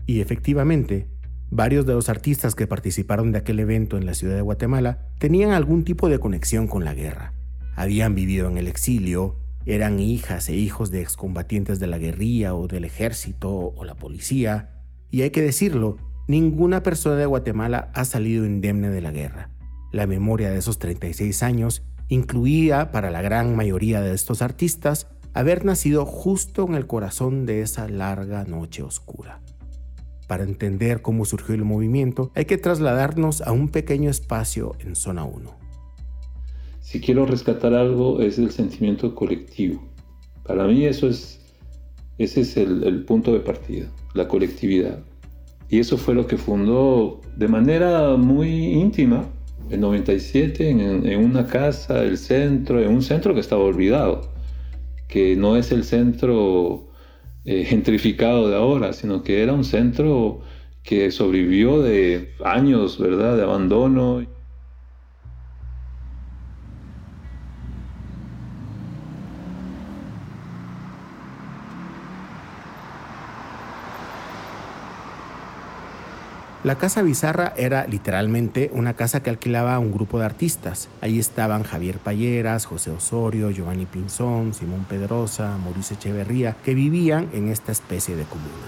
Y 0.07 0.21
efectivamente, 0.21 1.09
varios 1.51 1.85
de 1.87 1.95
los 1.95 2.09
artistas 2.09 2.55
que 2.55 2.67
participaron 2.67 3.33
de 3.33 3.39
aquel 3.39 3.61
evento 3.61 3.97
en 3.97 4.07
la 4.07 4.15
ciudad 4.15 4.37
de 4.37 4.43
Guatemala 4.43 5.09
tenían 5.19 5.51
algún 5.51 5.85
tipo 5.85 6.09
de 6.09 6.19
conexión 6.19 6.67
con 6.67 6.85
la 6.85 6.95
guerra. 6.95 7.35
Habían 7.75 8.15
vivido 8.15 8.49
en 8.49 8.57
el 8.57 8.69
exilio, 8.69 9.37
eran 9.67 9.99
hijas 9.99 10.49
e 10.49 10.57
hijos 10.57 10.91
de 10.91 11.03
excombatientes 11.03 11.79
de 11.79 11.89
la 11.89 11.99
guerrilla 11.99 12.55
o 12.55 12.69
del 12.69 12.85
ejército 12.85 13.51
o 13.53 13.85
la 13.85 13.97
policía, 13.97 14.71
y 15.11 15.23
hay 15.23 15.31
que 15.31 15.43
decirlo, 15.43 15.99
ninguna 16.29 16.83
persona 16.83 17.17
de 17.17 17.27
Guatemala 17.27 17.91
ha 17.95 18.05
salido 18.05 18.47
indemne 18.47 18.89
de 18.89 19.01
la 19.01 19.11
guerra. 19.11 19.51
La 19.97 20.07
memoria 20.07 20.51
de 20.51 20.59
esos 20.59 20.79
36 20.79 21.43
años 21.43 21.83
incluía 22.11 22.93
para 22.93 23.11
la 23.11 23.23
gran 23.23 23.57
mayoría 23.57 24.03
de 24.03 24.13
estos 24.13 24.43
artistas 24.43 25.07
haber 25.33 25.65
nacido 25.65 26.05
justo 26.05 26.67
en 26.67 26.75
el 26.75 26.87
corazón 26.87 27.47
de 27.47 27.63
esa 27.63 27.89
larga 27.89 28.45
noche 28.45 28.83
oscura. 28.83 29.41
Para 30.29 30.45
entender 30.45 31.01
cómo 31.01 31.25
surgió 31.25 31.55
el 31.55 31.65
movimiento, 31.65 32.31
hay 32.35 32.45
que 32.45 32.59
trasladarnos 32.59 33.41
a 33.41 33.53
un 33.53 33.71
pequeño 33.71 34.11
espacio 34.11 34.77
en 34.81 34.97
zona 34.97 35.25
1. 35.25 35.51
Si 36.81 37.01
quiero 37.01 37.25
rescatar 37.25 37.73
algo 37.73 38.21
es 38.21 38.37
el 38.39 38.51
sentimiento 38.51 39.15
colectivo. 39.15 39.83
Para 40.43 40.67
mí 40.67 40.85
eso 40.85 41.09
es, 41.09 41.41
ese 42.19 42.43
es 42.43 42.59
el, 42.59 42.85
el 42.85 43.07
punto 43.07 43.33
de 43.33 43.41
partida, 43.41 43.91
la 44.13 44.29
colectividad. 44.29 45.03
Y 45.71 45.79
eso 45.79 45.97
fue 45.97 46.15
lo 46.15 46.27
que 46.27 46.37
fundó 46.37 47.23
de 47.35 47.49
manera 47.49 48.15
muy 48.19 48.51
íntima 48.51 49.27
en 49.71 49.81
97 49.81 50.71
en, 50.71 51.19
una 51.19 51.47
casa 51.47 52.01
del 52.01 52.19
centro, 52.19 52.81
en 52.81 52.89
un 52.89 53.03
centro 53.03 53.35
que 53.35 53.41
estaba 53.41 53.65
olvidado, 53.65 54.31
que 55.09 55.37
no 55.37 55.57
es 55.57 55.73
el 55.73 55.85
centro 55.85 56.89
eh, 57.45 57.65
gentrificado 57.69 58.49
de 58.49 58.57
ahora, 58.57 58.93
sino 58.93 59.23
que 59.23 59.43
era 59.43 59.53
un 59.53 59.65
centro 59.65 60.41
que 60.83 61.11
sobrevivió 61.11 61.81
de 61.81 62.35
años, 62.45 62.99
¿verdad?, 62.99 63.37
de 63.37 63.43
abandono. 63.43 64.25
La 76.67 76.75
Casa 76.75 77.03
Bizarra 77.03 77.53
era 77.57 77.87
literalmente 77.87 78.73
una 78.75 78.95
casa 78.95 79.23
que 79.23 79.31
alquilaba 79.31 79.77
a 79.77 79.79
un 79.79 79.93
grupo 79.93 80.19
de 80.19 80.25
artistas. 80.25 80.89
Ahí 81.01 81.21
estaban 81.21 81.63
Javier 81.63 81.99
Payeras, 81.99 82.67
José 82.67 82.91
Osorio, 82.91 83.53
Giovanni 83.53 83.87
Pinzón, 83.87 84.53
Simón 84.53 84.85
Pedrosa, 84.89 85.57
Mauricio 85.63 85.95
Echeverría, 85.95 86.57
que 86.65 86.75
vivían 86.75 87.29
en 87.33 87.51
esta 87.51 87.71
especie 87.71 88.17
de 88.17 88.25
comuna. 88.25 88.67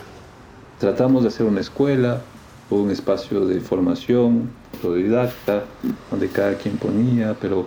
Tratamos 0.78 1.24
de 1.24 1.28
hacer 1.30 1.44
una 1.44 1.60
escuela 1.60 2.22
un 2.70 2.88
espacio 2.92 3.44
de 3.44 3.58
formación 3.58 4.48
autodidacta, 4.74 5.64
donde 6.08 6.28
cada 6.28 6.54
quien 6.54 6.76
ponía, 6.76 7.34
pero, 7.40 7.66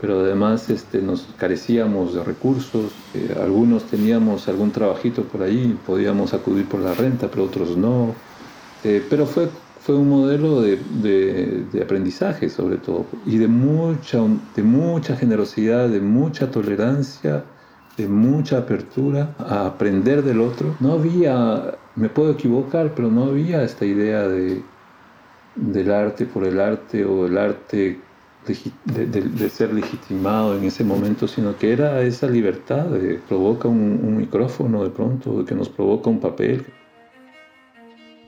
pero 0.00 0.20
además 0.20 0.70
este, 0.70 1.02
nos 1.02 1.28
carecíamos 1.36 2.14
de 2.14 2.24
recursos. 2.24 2.92
Eh, 3.12 3.36
algunos 3.38 3.84
teníamos 3.84 4.48
algún 4.48 4.70
trabajito 4.70 5.24
por 5.24 5.42
ahí, 5.42 5.78
podíamos 5.84 6.32
acudir 6.32 6.66
por 6.66 6.80
la 6.80 6.94
renta, 6.94 7.28
pero 7.30 7.44
otros 7.44 7.76
no. 7.76 8.14
Eh, 8.82 9.04
pero 9.10 9.26
fue 9.26 9.50
fue 9.86 9.94
un 9.94 10.08
modelo 10.08 10.62
de, 10.62 11.80
aprendizaje 11.80 12.50
sobre 12.50 12.76
todo 12.76 13.06
y 13.24 13.38
de 13.38 13.46
mucha, 13.46 15.16
generosidad, 15.16 15.88
de 15.88 16.00
mucha 16.00 16.50
tolerancia, 16.50 17.44
de 17.96 18.08
mucha 18.08 18.58
apertura 18.58 19.36
a 19.38 19.66
aprender 19.66 20.24
del 20.24 20.40
otro. 20.40 20.74
No 20.80 20.94
había, 20.94 21.78
me 21.94 22.08
puedo 22.08 22.32
equivocar, 22.32 22.94
pero 22.96 23.12
no 23.12 23.26
había 23.26 23.62
esta 23.62 23.86
idea 23.86 24.26
de, 24.26 24.60
del 25.54 25.92
arte 25.92 26.26
por 26.26 26.44
el 26.44 26.58
arte 26.58 27.04
o 27.04 27.26
el 27.26 27.38
arte 27.38 28.00
de, 28.84 29.06
de, 29.06 29.48
ser 29.48 29.72
legitimado 29.72 30.56
en 30.56 30.64
ese 30.64 30.82
momento, 30.82 31.28
sino 31.28 31.56
que 31.56 31.72
era 31.72 32.02
esa 32.02 32.26
libertad 32.26 32.86
de 32.86 33.20
provoca 33.28 33.68
un, 33.68 34.00
un 34.02 34.16
micrófono 34.16 34.82
de 34.82 34.90
pronto, 34.90 35.44
que 35.44 35.54
nos 35.54 35.68
provoca 35.68 36.10
un 36.10 36.18
papel. 36.18 36.66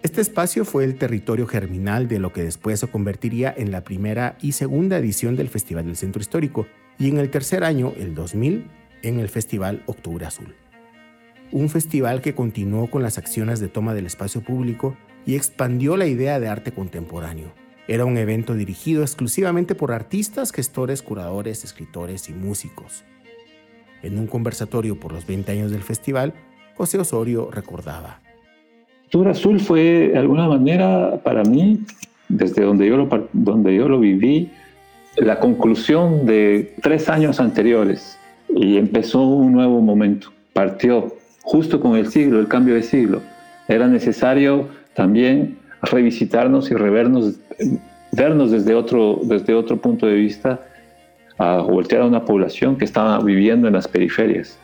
Este 0.08 0.22
espacio 0.22 0.64
fue 0.64 0.84
el 0.84 0.96
territorio 0.96 1.46
germinal 1.46 2.08
de 2.08 2.18
lo 2.18 2.32
que 2.32 2.42
después 2.42 2.80
se 2.80 2.88
convertiría 2.88 3.52
en 3.54 3.70
la 3.70 3.84
primera 3.84 4.38
y 4.40 4.52
segunda 4.52 4.96
edición 4.96 5.36
del 5.36 5.50
Festival 5.50 5.84
del 5.84 5.98
Centro 5.98 6.22
Histórico, 6.22 6.66
y 6.98 7.10
en 7.10 7.18
el 7.18 7.30
tercer 7.30 7.62
año, 7.62 7.92
el 7.94 8.14
2000, 8.14 8.70
en 9.02 9.20
el 9.20 9.28
Festival 9.28 9.82
Octubre 9.84 10.24
Azul. 10.24 10.54
Un 11.52 11.68
festival 11.68 12.22
que 12.22 12.34
continuó 12.34 12.88
con 12.88 13.02
las 13.02 13.18
acciones 13.18 13.60
de 13.60 13.68
toma 13.68 13.92
del 13.92 14.06
espacio 14.06 14.40
público 14.40 14.96
y 15.26 15.36
expandió 15.36 15.98
la 15.98 16.06
idea 16.06 16.40
de 16.40 16.48
arte 16.48 16.72
contemporáneo. 16.72 17.52
Era 17.86 18.06
un 18.06 18.16
evento 18.16 18.54
dirigido 18.54 19.02
exclusivamente 19.02 19.74
por 19.74 19.92
artistas, 19.92 20.52
gestores, 20.52 21.02
curadores, 21.02 21.64
escritores 21.64 22.30
y 22.30 22.32
músicos. 22.32 23.04
En 24.02 24.18
un 24.18 24.26
conversatorio 24.26 24.98
por 24.98 25.12
los 25.12 25.26
20 25.26 25.52
años 25.52 25.70
del 25.70 25.82
festival, 25.82 26.32
José 26.76 26.96
Osorio 26.96 27.50
recordaba. 27.50 28.22
Octubre 29.08 29.30
Azul 29.30 29.58
fue 29.58 30.10
de 30.12 30.18
alguna 30.18 30.46
manera 30.48 31.18
para 31.24 31.42
mí, 31.42 31.80
desde 32.28 32.62
donde 32.62 32.86
yo 32.86 32.98
lo, 32.98 33.08
donde 33.32 33.74
yo 33.74 33.88
lo 33.88 33.98
viví, 33.98 34.50
la 35.16 35.40
conclusión 35.40 36.26
de 36.26 36.74
tres 36.82 37.08
años 37.08 37.40
anteriores 37.40 38.18
y 38.50 38.76
empezó 38.76 39.22
un 39.22 39.52
nuevo 39.52 39.80
momento. 39.80 40.30
Partió 40.52 41.16
justo 41.40 41.80
con 41.80 41.96
el 41.96 42.08
siglo, 42.10 42.38
el 42.38 42.48
cambio 42.48 42.74
de 42.74 42.82
siglo. 42.82 43.22
Era 43.66 43.88
necesario 43.88 44.68
también 44.92 45.56
revisitarnos 45.80 46.70
y 46.70 46.74
revernos, 46.74 47.40
vernos 48.12 48.50
desde 48.50 48.74
otro, 48.74 49.20
desde 49.22 49.54
otro 49.54 49.78
punto 49.78 50.04
de 50.04 50.16
vista, 50.16 50.60
a 51.38 51.62
voltear 51.62 52.02
a 52.02 52.06
una 52.06 52.26
población 52.26 52.76
que 52.76 52.84
estaba 52.84 53.18
viviendo 53.20 53.68
en 53.68 53.72
las 53.72 53.88
periferias, 53.88 54.58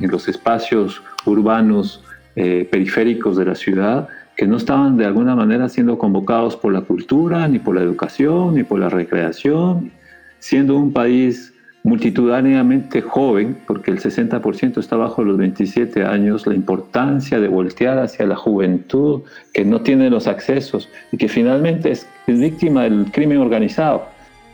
en 0.00 0.10
los 0.10 0.26
espacios 0.26 1.02
urbanos 1.26 2.02
eh, 2.36 2.68
periféricos 2.70 3.36
de 3.36 3.44
la 3.44 3.54
ciudad, 3.54 4.08
que 4.36 4.46
no 4.46 4.56
estaban 4.56 4.96
de 4.96 5.04
alguna 5.04 5.36
manera 5.36 5.68
siendo 5.68 5.98
convocados 5.98 6.56
por 6.56 6.72
la 6.72 6.82
cultura, 6.82 7.46
ni 7.48 7.58
por 7.58 7.74
la 7.74 7.82
educación, 7.82 8.54
ni 8.54 8.62
por 8.62 8.78
la 8.78 8.88
recreación, 8.88 9.90
siendo 10.38 10.76
un 10.76 10.92
país 10.92 11.52
multitudinariamente 11.82 13.00
joven, 13.00 13.56
porque 13.66 13.90
el 13.90 14.00
60% 14.00 14.78
está 14.78 14.96
bajo 14.96 15.24
los 15.24 15.38
27 15.38 16.04
años, 16.04 16.46
la 16.46 16.54
importancia 16.54 17.40
de 17.40 17.48
voltear 17.48 17.98
hacia 17.98 18.26
la 18.26 18.36
juventud 18.36 19.22
que 19.52 19.64
no 19.64 19.80
tiene 19.80 20.10
los 20.10 20.26
accesos 20.26 20.88
y 21.10 21.16
que 21.16 21.28
finalmente 21.28 21.90
es, 21.92 22.06
víctima 22.26 22.84
del 22.84 23.10
crimen 23.10 23.38
organizado. 23.38 24.04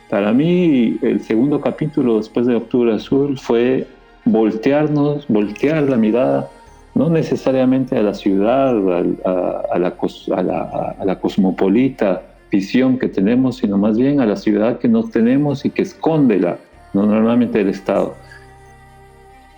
Para 0.08 0.32
mí, 0.32 0.98
el 1.02 1.20
segundo 1.20 1.60
capítulo 1.60 2.16
después 2.16 2.46
de 2.46 2.54
Octubre 2.54 2.94
Azul 2.94 3.38
fue 3.38 3.86
voltearnos, 4.24 5.26
voltear 5.28 5.82
la 5.82 5.96
mirada, 5.96 6.48
no 6.96 7.10
necesariamente 7.10 7.98
a 7.98 8.02
la 8.02 8.14
ciudad, 8.14 8.70
a, 8.70 9.78
la, 9.78 10.94
a 10.98 11.04
la 11.04 11.20
cosmopolita 11.20 12.22
visión 12.50 12.98
que 12.98 13.08
tenemos, 13.08 13.58
sino 13.58 13.76
más 13.76 13.98
bien 13.98 14.20
a 14.20 14.24
la 14.24 14.36
ciudad 14.36 14.78
que 14.78 14.88
no 14.88 15.04
tenemos 15.04 15.66
y 15.66 15.70
que 15.70 15.82
esconde 15.82 16.40
la, 16.40 16.56
no 16.94 17.04
normalmente 17.04 17.60
el 17.60 17.68
Estado. 17.68 18.14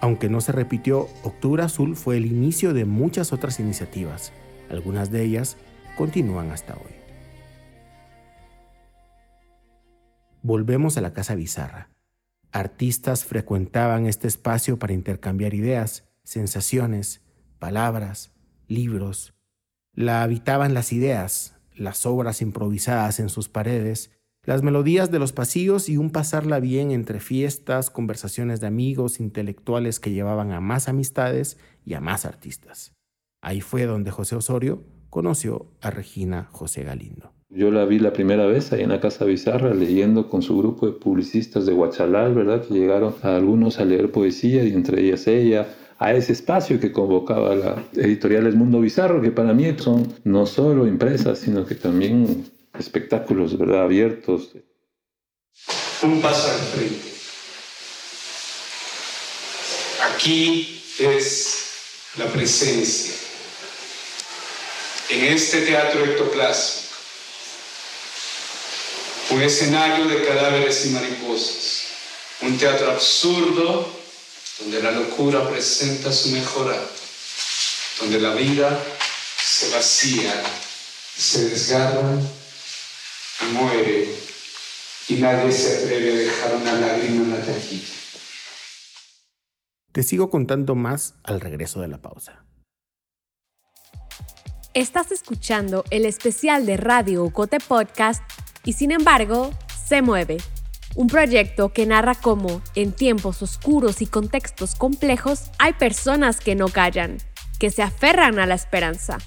Aunque 0.00 0.28
no 0.28 0.40
se 0.40 0.50
repitió, 0.50 1.06
Octubre 1.22 1.62
Azul 1.62 1.94
fue 1.94 2.16
el 2.16 2.26
inicio 2.26 2.74
de 2.74 2.84
muchas 2.84 3.32
otras 3.32 3.60
iniciativas. 3.60 4.32
Algunas 4.68 5.12
de 5.12 5.22
ellas 5.22 5.56
continúan 5.96 6.50
hasta 6.50 6.74
hoy. 6.74 6.92
Volvemos 10.42 10.98
a 10.98 11.02
la 11.02 11.12
Casa 11.12 11.36
Bizarra. 11.36 11.90
Artistas 12.50 13.24
frecuentaban 13.24 14.06
este 14.06 14.26
espacio 14.26 14.76
para 14.80 14.92
intercambiar 14.92 15.54
ideas, 15.54 16.08
sensaciones, 16.24 17.22
palabras, 17.58 18.32
libros. 18.66 19.34
La 19.92 20.22
habitaban 20.22 20.74
las 20.74 20.92
ideas, 20.92 21.56
las 21.74 22.06
obras 22.06 22.42
improvisadas 22.42 23.20
en 23.20 23.28
sus 23.28 23.48
paredes 23.48 24.10
las 24.48 24.62
melodías 24.62 25.10
de 25.10 25.18
los 25.18 25.34
pasillos 25.34 25.90
y 25.90 25.98
un 25.98 26.08
pasarla 26.08 26.58
bien 26.58 26.90
entre 26.90 27.20
fiestas, 27.20 27.90
conversaciones 27.90 28.62
de 28.62 28.66
amigos, 28.66 29.20
intelectuales 29.20 30.00
que 30.00 30.10
llevaban 30.10 30.52
a 30.52 30.60
más 30.62 30.88
amistades 30.88 31.58
y 31.84 31.92
a 31.92 32.00
más 32.00 32.24
artistas. 32.24 32.94
Ahí 33.42 33.60
fue 33.60 33.84
donde 33.84 34.10
José 34.10 34.36
Osorio 34.36 34.82
conoció 35.10 35.66
a 35.82 35.90
Regina 35.90 36.48
José 36.50 36.82
Galindo. 36.82 37.30
Yo 37.50 37.70
la 37.70 37.84
vi 37.84 37.98
la 37.98 38.14
primera 38.14 38.46
vez 38.46 38.72
ahí 38.72 38.84
en 38.84 38.88
la 38.88 39.00
Casa 39.00 39.26
Bizarra 39.26 39.74
leyendo 39.74 40.30
con 40.30 40.40
su 40.40 40.56
grupo 40.56 40.86
de 40.86 40.92
publicistas 40.92 41.66
de 41.66 41.74
Huachalal, 41.74 42.34
¿verdad? 42.34 42.62
Que 42.66 42.72
llegaron 42.72 43.16
a 43.22 43.36
algunos 43.36 43.78
a 43.78 43.84
leer 43.84 44.10
poesía 44.12 44.64
y 44.64 44.72
entre 44.72 45.02
ellas 45.02 45.26
ella, 45.26 45.68
a 45.98 46.14
ese 46.14 46.32
espacio 46.32 46.78
que 46.78 46.92
convocaba 46.92 47.54
la 47.54 47.84
editorial 47.94 48.54
Mundo 48.54 48.80
Bizarro, 48.80 49.20
que 49.20 49.32
para 49.32 49.52
mí 49.52 49.74
son 49.78 50.14
no 50.24 50.46
solo 50.46 50.86
empresas, 50.86 51.40
sino 51.40 51.66
que 51.66 51.74
también 51.74 52.46
espectáculos 52.78 53.58
¿verdad? 53.58 53.82
abiertos. 53.82 54.50
Un 56.02 56.20
paso 56.20 56.48
al 56.48 56.58
frente. 56.58 57.08
Aquí 60.14 60.80
es 61.00 62.14
la 62.16 62.26
presencia. 62.26 63.14
En 65.10 65.24
este 65.24 65.62
teatro 65.62 66.04
ectoplásico, 66.04 66.94
un 69.30 69.42
escenario 69.42 70.04
de 70.06 70.22
cadáveres 70.24 70.86
y 70.86 70.90
mariposas, 70.90 71.82
un 72.42 72.56
teatro 72.56 72.90
absurdo 72.92 73.97
donde 74.58 74.82
la 74.82 74.90
locura 74.92 75.48
presenta 75.48 76.12
su 76.12 76.30
mejor 76.30 76.72
acto, 76.72 77.00
donde 78.00 78.20
la 78.20 78.34
vida 78.34 78.78
se 79.38 79.70
vacía, 79.70 80.34
se 81.16 81.48
desgarra 81.48 82.18
muere 83.52 84.08
y 85.08 85.14
nadie 85.14 85.52
se 85.52 85.76
atreve 85.76 86.12
a 86.12 86.16
dejar 86.16 86.54
una 86.54 86.72
lágrima 86.72 87.24
en 87.24 87.30
la 87.30 87.40
taquilla. 87.44 87.94
Te 89.92 90.02
sigo 90.02 90.30
contando 90.30 90.74
más 90.74 91.14
al 91.24 91.40
regreso 91.40 91.80
de 91.80 91.88
la 91.88 91.98
pausa. 91.98 92.44
Estás 94.74 95.10
escuchando 95.12 95.84
el 95.90 96.04
especial 96.04 96.66
de 96.66 96.76
Radio 96.76 97.24
Ocote 97.24 97.58
Podcast 97.58 98.22
y 98.64 98.74
sin 98.74 98.92
embargo, 98.92 99.50
se 99.86 100.02
mueve. 100.02 100.36
Un 100.98 101.06
proyecto 101.06 101.68
que 101.68 101.86
narra 101.86 102.16
cómo, 102.16 102.60
en 102.74 102.90
tiempos 102.90 103.40
oscuros 103.40 104.02
y 104.02 104.06
contextos 104.06 104.74
complejos, 104.74 105.44
hay 105.60 105.74
personas 105.74 106.40
que 106.40 106.56
no 106.56 106.66
callan, 106.66 107.18
que 107.60 107.70
se 107.70 107.82
aferran 107.82 108.40
a 108.40 108.46
la 108.46 108.56
esperanza 108.56 109.18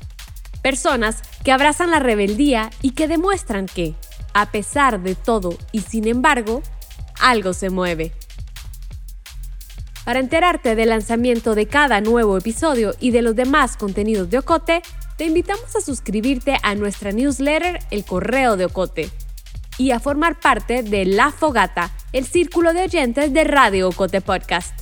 Personas 0.62 1.22
que 1.46 1.54
abrazan 1.54 1.92
la 1.92 2.00
rebeldía 2.00 2.72
y 2.82 2.92
que 2.92 3.08
demuestran 3.08 3.68
que, 3.68 3.96
a 4.34 4.52
pesar 4.52 5.02
de 5.02 5.16
todo 5.16 5.58
y 5.72 5.80
sin 5.80 6.10
embargo, 6.10 6.62
algo 7.22 7.54
se 7.54 7.70
mueve. 7.70 8.12
Para 10.04 10.20
enterarte 10.20 10.76
del 10.76 10.90
lanzamiento 10.90 11.56
de 11.56 11.68
cada 11.68 12.02
nuevo 12.02 12.38
episodio 12.38 12.96
y 13.00 13.12
de 13.12 13.22
los 13.22 13.38
demás 13.38 13.78
contenidos 13.78 14.30
de 14.30 14.40
Ocote, 14.40 14.82
te 15.16 15.24
invitamos 15.24 15.74
a 15.78 15.80
suscribirte 15.80 16.58
a 16.64 16.76
nuestra 16.76 17.14
newsletter 17.14 17.80
El 17.92 18.04
Correo 18.04 18.58
de 18.58 18.66
Ocote 18.66 19.10
y 19.82 19.90
a 19.90 20.00
formar 20.00 20.40
parte 20.40 20.84
de 20.84 21.06
La 21.06 21.32
Fogata, 21.32 21.90
el 22.14 22.28
círculo 22.28 22.72
de 22.72 22.84
oyentes 22.84 23.34
de 23.34 23.44
Radio 23.44 23.90
Ocote 23.90 24.22
Podcast. 24.22 24.80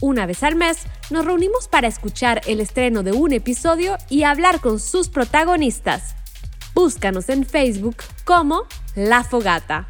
Una 0.00 0.24
vez 0.24 0.44
al 0.44 0.54
mes 0.54 0.86
nos 1.10 1.24
reunimos 1.24 1.66
para 1.66 1.88
escuchar 1.88 2.40
el 2.46 2.60
estreno 2.60 3.02
de 3.02 3.10
un 3.10 3.32
episodio 3.32 3.96
y 4.08 4.22
hablar 4.22 4.60
con 4.60 4.78
sus 4.78 5.08
protagonistas. 5.08 6.14
Búscanos 6.74 7.28
en 7.28 7.44
Facebook 7.44 7.96
como 8.24 8.62
La 8.94 9.24
Fogata. 9.24 9.88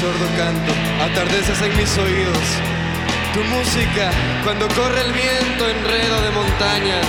Sordo 0.00 0.26
canto, 0.36 0.72
atardeces 1.02 1.60
en 1.62 1.76
mis 1.76 1.98
oídos. 1.98 2.67
Tu 3.38 3.44
música, 3.44 4.10
cuando 4.42 4.66
corre 4.66 5.00
el 5.00 5.12
viento, 5.12 5.68
enredo 5.68 6.22
de 6.22 6.30
montañas 6.32 7.06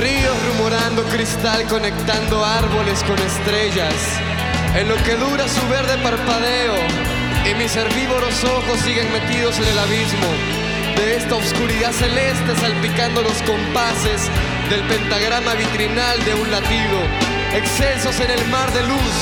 Ríos 0.00 0.36
rumorando 0.46 1.02
cristal 1.02 1.64
conectando 1.64 2.44
árboles 2.44 3.02
con 3.02 3.18
estrellas. 3.18 3.92
En 4.76 4.86
lo 4.88 4.94
que 5.02 5.16
dura 5.16 5.48
su 5.48 5.66
verde 5.66 5.98
parpadeo 5.98 6.76
y 7.50 7.54
mis 7.56 7.74
herbívoros 7.74 8.44
ojos 8.44 8.78
siguen 8.84 9.10
metidos 9.10 9.58
en 9.58 9.64
el 9.64 9.78
abismo 9.80 10.30
de 10.94 11.16
esta 11.16 11.34
oscuridad 11.34 11.90
celeste 11.90 12.54
salpicando 12.60 13.22
los 13.22 13.42
compases 13.42 14.30
del 14.70 14.82
pentagrama 14.82 15.54
vitrinal 15.54 16.24
de 16.24 16.34
un 16.34 16.52
latido, 16.52 16.98
excelsos 17.52 18.20
en 18.20 18.30
el 18.30 18.46
mar 18.46 18.72
de 18.72 18.86
luz, 18.86 19.14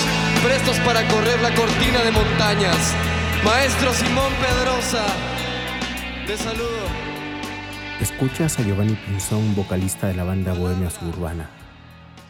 prestos 0.44 0.76
para 0.80 1.00
correr 1.08 1.40
la 1.40 1.54
cortina 1.54 2.02
de 2.04 2.10
montañas. 2.10 2.92
Maestro 3.42 3.94
Simón 3.94 4.32
Pedrosa, 4.42 5.06
te 6.26 6.36
saludo. 6.36 6.86
Escuchas 8.00 8.58
a 8.58 8.62
Giovanni 8.62 8.94
Pinzón, 9.06 9.54
vocalista 9.54 10.08
de 10.08 10.14
la 10.14 10.24
banda 10.24 10.54
Bohemia 10.54 10.90
Suburbana. 10.90 11.50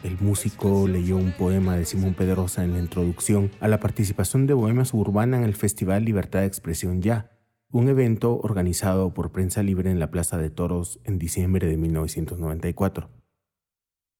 El 0.03 0.19
músico 0.19 0.87
leyó 0.87 1.17
un 1.17 1.31
poema 1.31 1.75
de 1.75 1.85
Simón 1.85 2.13
Pedrosa 2.13 2.63
en 2.63 2.73
la 2.73 2.79
introducción 2.79 3.51
a 3.59 3.67
la 3.67 3.79
participación 3.79 4.45
de 4.45 4.53
Bohemia 4.53 4.85
Suburbana 4.85 5.37
en 5.37 5.43
el 5.43 5.55
Festival 5.55 6.05
Libertad 6.05 6.41
de 6.41 6.45
Expresión 6.45 7.01
Ya, 7.01 7.31
un 7.71 7.89
evento 7.89 8.39
organizado 8.39 9.13
por 9.13 9.31
Prensa 9.31 9.63
Libre 9.63 9.89
en 9.89 9.99
la 9.99 10.11
Plaza 10.11 10.37
de 10.37 10.51
Toros 10.51 10.99
en 11.03 11.17
diciembre 11.17 11.67
de 11.67 11.77
1994. 11.77 13.09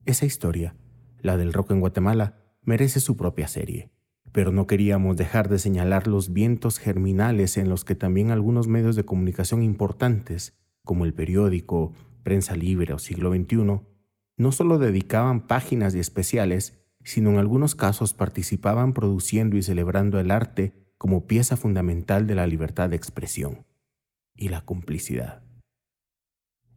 Esa 0.06 0.26
historia, 0.26 0.76
la 1.20 1.38
del 1.38 1.54
rock 1.54 1.72
en 1.72 1.82
Guatemala, 1.82 2.38
merece 2.64 3.00
su 3.00 3.16
propia 3.16 3.48
serie, 3.48 3.92
pero 4.38 4.52
no 4.52 4.68
queríamos 4.68 5.18
dejar 5.18 5.50
de 5.50 5.58
señalar 5.58 6.06
los 6.06 6.32
vientos 6.32 6.78
germinales 6.78 7.58
en 7.58 7.70
los 7.70 7.84
que 7.84 7.96
también 7.96 8.30
algunos 8.30 8.68
medios 8.68 8.96
de 8.96 9.04
comunicación 9.04 9.64
importantes, 9.64 10.56
como 10.84 11.06
el 11.06 11.16
periódico, 11.16 11.92
Prensa 12.22 12.56
Libre 12.56 12.94
o 12.94 13.00
Siglo 13.00 13.34
XXI, 13.34 13.82
no 14.38 14.52
solo 14.52 14.78
dedicaban 14.78 15.48
páginas 15.48 15.96
y 15.96 16.00
especiales, 16.00 16.80
sino 17.04 17.32
en 17.32 17.40
algunos 17.40 17.74
casos 17.74 18.14
participaban 18.14 18.94
produciendo 18.94 19.58
y 19.58 19.64
celebrando 19.64 20.20
el 20.20 20.30
arte 20.30 20.72
como 21.00 21.26
pieza 21.26 21.58
fundamental 21.58 22.28
de 22.28 22.36
la 22.36 22.46
libertad 22.46 22.92
de 22.92 22.96
expresión 22.96 23.66
y 24.36 24.50
la 24.50 24.62
complicidad. 24.62 25.42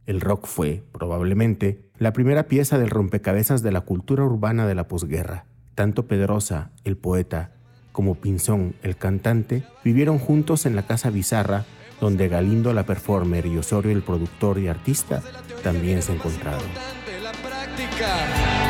El 0.07 0.19
rock 0.19 0.47
fue, 0.47 0.83
probablemente, 0.91 1.91
la 1.99 2.11
primera 2.11 2.47
pieza 2.47 2.79
del 2.79 2.89
rompecabezas 2.89 3.61
de 3.61 3.71
la 3.71 3.81
cultura 3.81 4.23
urbana 4.23 4.65
de 4.65 4.73
la 4.73 4.87
posguerra. 4.87 5.45
Tanto 5.81 6.05
Pedrosa, 6.05 6.69
el 6.83 6.95
poeta, 6.95 7.49
como 7.91 8.13
Pinzón, 8.13 8.75
el 8.83 8.97
cantante, 8.97 9.63
vivieron 9.83 10.19
juntos 10.19 10.67
en 10.67 10.75
la 10.75 10.85
Casa 10.85 11.09
Bizarra, 11.09 11.65
donde 11.99 12.27
Galindo, 12.27 12.71
la 12.71 12.85
performer, 12.85 13.47
y 13.47 13.57
Osorio, 13.57 13.91
el 13.91 14.03
productor 14.03 14.59
y 14.59 14.67
artista, 14.67 15.23
también 15.63 16.03
se 16.03 16.13
encontraron. 16.13 16.69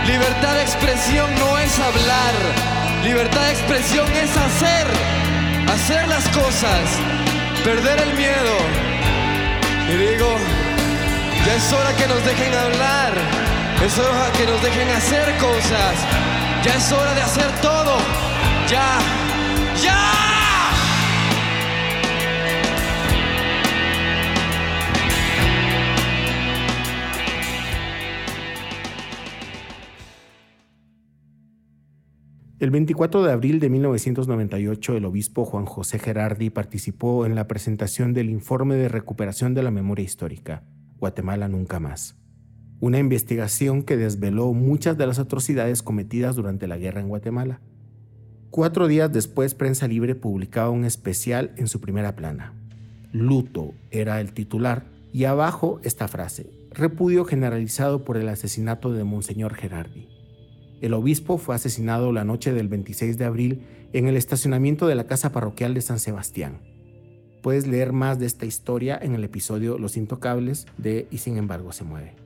Libertad 0.08 0.54
de 0.56 0.62
expresión 0.62 1.30
no 1.36 1.58
es 1.58 1.80
hablar, 1.80 2.34
libertad 3.04 3.46
de 3.46 3.52
expresión 3.52 4.08
es 4.14 4.38
hacer, 4.38 4.88
hacer 5.68 6.08
las 6.08 6.26
cosas, 6.30 6.98
perder 7.66 8.08
el 8.08 8.16
miedo. 8.16 8.56
Y 9.90 10.14
digo, 10.14 10.30
ya 11.46 11.56
es 11.56 11.74
hora 11.74 11.94
que 11.98 12.08
nos 12.08 12.26
dejen 12.26 12.54
hablar, 12.54 13.12
es 13.84 14.00
hora 14.00 14.32
que 14.38 14.46
nos 14.46 14.64
dejen 14.64 14.88
hacer 14.92 15.38
cosas, 15.40 16.21
ya 16.64 16.76
es 16.76 16.92
hora 16.92 17.14
de 17.16 17.22
hacer 17.22 17.62
todo, 17.62 17.98
ya, 18.70 19.00
ya. 19.84 20.12
El 32.60 32.70
24 32.70 33.24
de 33.24 33.32
abril 33.32 33.60
de 33.60 33.72
1998, 33.72 34.96
el 34.96 35.06
obispo 35.06 35.46
Juan 35.46 35.66
José 35.66 35.98
Gerardi 35.98 36.52
participó 36.52 37.26
en 37.26 37.34
la 37.34 37.48
presentación 37.48 38.14
del 38.14 38.30
Informe 38.30 38.76
de 38.76 38.88
Recuperación 38.88 39.56
de 39.56 39.64
la 39.64 39.72
Memoria 39.72 40.06
Histórica, 40.06 40.64
Guatemala 41.00 41.48
Nunca 41.48 41.80
Más, 41.80 42.21
una 42.82 42.98
investigación 42.98 43.84
que 43.84 43.96
desveló 43.96 44.54
muchas 44.54 44.98
de 44.98 45.06
las 45.06 45.20
atrocidades 45.20 45.84
cometidas 45.84 46.36
durante 46.36 46.68
la 46.68 46.78
guerra 46.78 47.00
en 47.00 47.10
Guatemala. 47.10 47.62
Cuatro 48.50 48.88
días 48.88 49.14
después, 49.14 49.54
Prensa 49.54 49.88
Libre 49.88 50.16
publicaba 50.16 50.72
un 50.72 50.84
especial 50.84 51.54
en 51.58 51.68
su 51.68 51.80
primera 51.80 52.16
plana. 52.16 52.54
Luto 53.14 53.76
era 53.92 54.20
el 54.20 54.34
titular 54.34 54.88
y 55.14 55.26
abajo 55.26 55.80
esta 55.84 56.08
frase, 56.08 56.50
repudio 56.72 57.24
generalizado 57.24 58.04
por 58.04 58.18
el 58.18 58.28
asesinato 58.28 58.92
de 58.92 59.04
Monseñor 59.04 59.54
Gerardi. 59.54 60.10
El 60.82 60.96
obispo 60.96 61.38
fue 61.38 61.54
asesinado 61.54 62.12
la 62.12 62.24
noche 62.24 62.52
del 62.52 62.68
26 62.68 63.16
de 63.20 63.26
abril 63.26 63.64
en 63.94 64.08
el 64.08 64.18
estacionamiento 64.18 64.88
de 64.88 64.96
la 64.96 65.06
casa 65.06 65.32
parroquial 65.32 65.76
de 65.76 65.82
San 65.82 66.00
Sebastián. 66.00 66.62
Puedes 67.44 67.68
leer 67.68 67.94
más 67.94 68.18
de 68.18 68.26
esta 68.26 68.48
historia 68.48 68.98
en 69.00 69.14
el 69.14 69.24
episodio 69.24 69.78
Los 69.78 69.98
Intocables 69.98 70.66
de 70.78 71.08
Y 71.12 71.20
sin 71.20 71.38
embargo 71.38 71.74
se 71.74 71.84
mueve. 71.84 72.21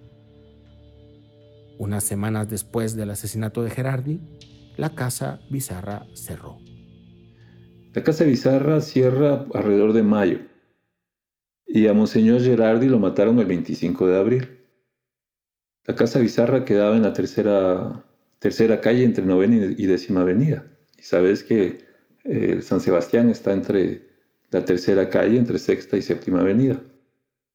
Unas 1.78 2.04
semanas 2.04 2.50
después 2.50 2.96
del 2.96 3.12
asesinato 3.12 3.64
de 3.64 3.70
Gerardi, 3.70 4.22
la 4.78 4.96
casa 4.96 5.40
Bizarra 5.50 6.06
cerró. 6.14 6.58
La 7.94 8.04
casa 8.04 8.24
Bizarra 8.24 8.82
cierra 8.82 9.46
alrededor 9.54 9.94
de 9.94 10.04
mayo 10.04 10.40
y 11.68 11.88
a 11.88 11.94
Monseñor 11.94 12.42
Gerardi 12.42 12.88
lo 12.88 13.00
mataron 13.00 13.40
el 13.40 13.46
25 13.46 14.08
de 14.08 14.18
abril. 14.18 14.60
La 15.86 15.96
casa 15.96 16.20
Bizarra 16.20 16.66
quedaba 16.66 16.96
en 16.96 17.04
la 17.04 17.14
tercera 17.14 18.04
tercera 18.40 18.80
calle 18.80 19.04
entre 19.04 19.26
novena 19.26 19.74
y 19.78 19.86
décima 19.88 20.22
avenida. 20.22 20.66
Y 20.98 21.02
sabes 21.02 21.44
que 21.44 21.80
eh, 22.24 22.62
San 22.62 22.80
Sebastián 22.80 23.30
está 23.30 23.54
entre 23.54 24.08
la 24.52 24.64
tercera 24.64 25.10
calle, 25.10 25.38
entre 25.38 25.58
sexta 25.58 25.98
y 25.98 26.02
séptima 26.02 26.42
avenida. 26.42 26.80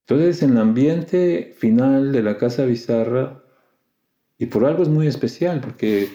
Entonces, 0.01 0.43
en 0.43 0.51
el 0.51 0.59
ambiente 0.59 1.55
final 1.57 2.11
de 2.11 2.23
la 2.23 2.37
Casa 2.39 2.65
Bizarra, 2.65 3.45
y 4.41 4.47
por 4.47 4.65
algo 4.65 4.83
es 4.83 4.89
muy 4.89 5.07
especial, 5.07 5.61
porque 5.61 6.09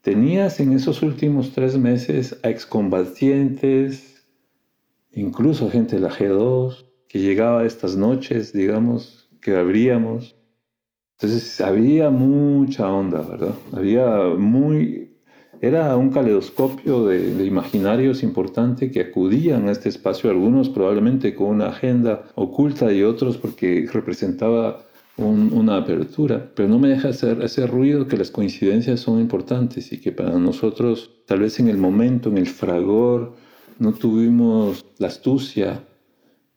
tenías 0.00 0.58
en 0.58 0.72
esos 0.72 1.02
últimos 1.02 1.52
tres 1.52 1.76
meses 1.76 2.40
a 2.42 2.48
excombatientes, 2.48 4.26
incluso 5.12 5.70
gente 5.70 5.96
de 5.96 6.00
la 6.00 6.10
G2, 6.10 6.86
que 7.06 7.20
llegaba 7.20 7.66
estas 7.66 7.94
noches, 7.94 8.54
digamos, 8.54 9.28
que 9.42 9.54
abríamos, 9.54 10.34
entonces 11.18 11.60
había 11.60 12.08
mucha 12.08 12.90
onda, 12.90 13.20
¿verdad? 13.20 13.54
Había 13.72 14.08
muy... 14.38 15.18
Era 15.60 15.94
un 15.98 16.08
caleidoscopio 16.08 17.04
de, 17.04 17.44
imaginarios 17.44 18.22
importante 18.22 18.90
que 18.90 19.02
acudían 19.02 19.68
a 19.68 19.72
este 19.72 19.90
espacio, 19.90 20.30
algunos 20.30 20.70
probablemente 20.70 21.34
con 21.34 21.48
una 21.48 21.68
agenda 21.68 22.24
oculta 22.34 22.90
y 22.94 23.02
otros 23.02 23.36
porque 23.36 23.86
representaba 23.92 24.86
una 25.16 25.76
apertura, 25.76 26.50
pero 26.54 26.68
no 26.68 26.78
me 26.78 26.88
deja 26.88 27.08
hacer 27.08 27.40
ese 27.42 27.66
ruido 27.66 28.08
que 28.08 28.16
las 28.16 28.30
coincidencias 28.30 29.00
son 29.00 29.20
importantes 29.20 29.92
y 29.92 30.00
que 30.00 30.10
para 30.10 30.38
nosotros, 30.38 31.22
tal 31.26 31.40
vez 31.40 31.60
en 31.60 31.68
el 31.68 31.78
momento, 31.78 32.28
en 32.30 32.38
el 32.38 32.46
fragor, 32.46 33.34
no 33.78 33.92
tuvimos 33.92 34.84
la 34.98 35.08
astucia 35.08 35.84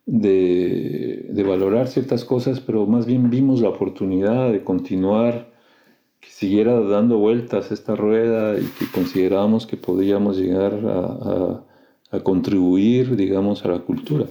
de, 0.07 1.43
valorar 1.45 1.87
ciertas 1.87 2.25
cosas, 2.25 2.59
pero 2.59 2.85
más 2.87 3.05
bien 3.05 3.29
vimos 3.29 3.61
la 3.61 3.69
oportunidad 3.69 4.51
de 4.51 4.63
continuar, 4.63 5.53
que 6.19 6.29
siguiera 6.29 6.79
dando 6.81 7.17
vueltas 7.19 7.71
esta 7.71 7.95
rueda 7.95 8.59
y 8.59 8.65
que 8.79 8.91
considerábamos 8.91 9.67
que 9.67 9.77
podíamos 9.77 10.37
llegar 10.37 10.73
a, 10.83 11.63
contribuir, 12.23 13.15
digamos, 13.15 13.63
a 13.65 13.69
la 13.69 13.79
cultura. 13.79 14.25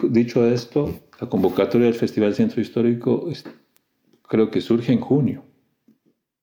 Dicho 0.00 0.46
esto, 0.46 0.90
la 1.20 1.28
convocatoria 1.28 1.86
del 1.86 1.94
Festival 1.94 2.34
Centro 2.34 2.60
Histórico 2.60 3.28
creo 4.28 4.50
que 4.50 4.60
surge 4.60 4.92
en 4.92 5.00
junio. 5.00 5.44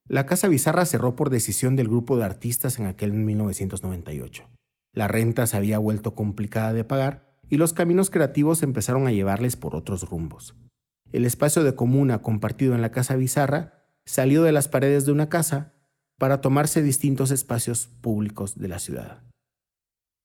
La 0.08 0.26
Casa 0.26 0.48
Bizarra 0.48 0.86
cerró 0.86 1.16
por 1.16 1.30
decisión 1.30 1.76
del 1.76 1.88
grupo 1.88 2.18
de 2.18 2.26
artistas 2.26 2.80
en 2.80 2.86
aquel 2.86 3.14
1998. 3.14 4.50
La 4.94 5.08
renta 5.08 5.48
se 5.48 5.58
había 5.58 5.78
vuelto 5.78 6.16
complicada 6.16 6.74
de 6.74 6.84
pagar 6.84 7.32
y 7.50 7.58
los 7.58 7.74
caminos 7.74 8.10
creativos 8.10 8.64
empezaron 8.64 9.08
a 9.08 9.12
llevarles 9.12 9.56
por 9.56 9.76
otros 9.76 10.10
rumbos. 10.10 10.56
El 11.12 11.26
espacio 11.26 11.64
de 11.64 11.76
comuna 11.76 12.22
compartido 12.22 12.76
en 12.76 12.82
la 12.82 12.92
Casa 12.92 13.16
Bizarra 13.16 13.86
salió 14.06 14.44
de 14.44 14.52
las 14.52 14.68
paredes 14.68 15.06
de 15.06 15.12
una 15.12 15.30
casa 15.30 15.74
para 16.18 16.42
tomarse 16.42 16.82
distintos 16.82 17.32
espacios 17.32 17.88
públicos 17.88 18.58
de 18.58 18.68
la 18.68 18.80
ciudad. 18.80 19.24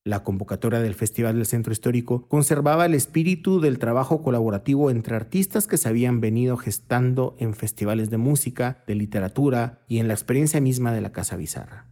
La 0.07 0.23
convocatoria 0.23 0.79
del 0.79 0.95
Festival 0.95 1.35
del 1.35 1.47
Centro 1.47 1.73
Histórico 1.73 2.29
conservaba 2.29 2.87
el 2.87 2.95
espíritu 2.95 3.59
del 3.59 3.81
trabajo 3.81 4.23
colaborativo 4.23 4.89
entre 4.93 5.17
artistas 5.17 5.67
que 5.67 5.79
se 5.79 5.89
habían 5.89 6.21
venido 6.21 6.57
gestando 6.57 7.35
en 7.41 7.55
festivales 7.55 8.09
de 8.09 8.17
música, 8.17 8.85
de 8.87 8.95
literatura 8.95 9.81
y 9.89 9.99
en 9.99 10.07
la 10.07 10.15
experiencia 10.15 10.61
misma 10.61 10.93
de 10.93 11.01
la 11.01 11.11
Casa 11.11 11.35
Bizarra. 11.35 11.87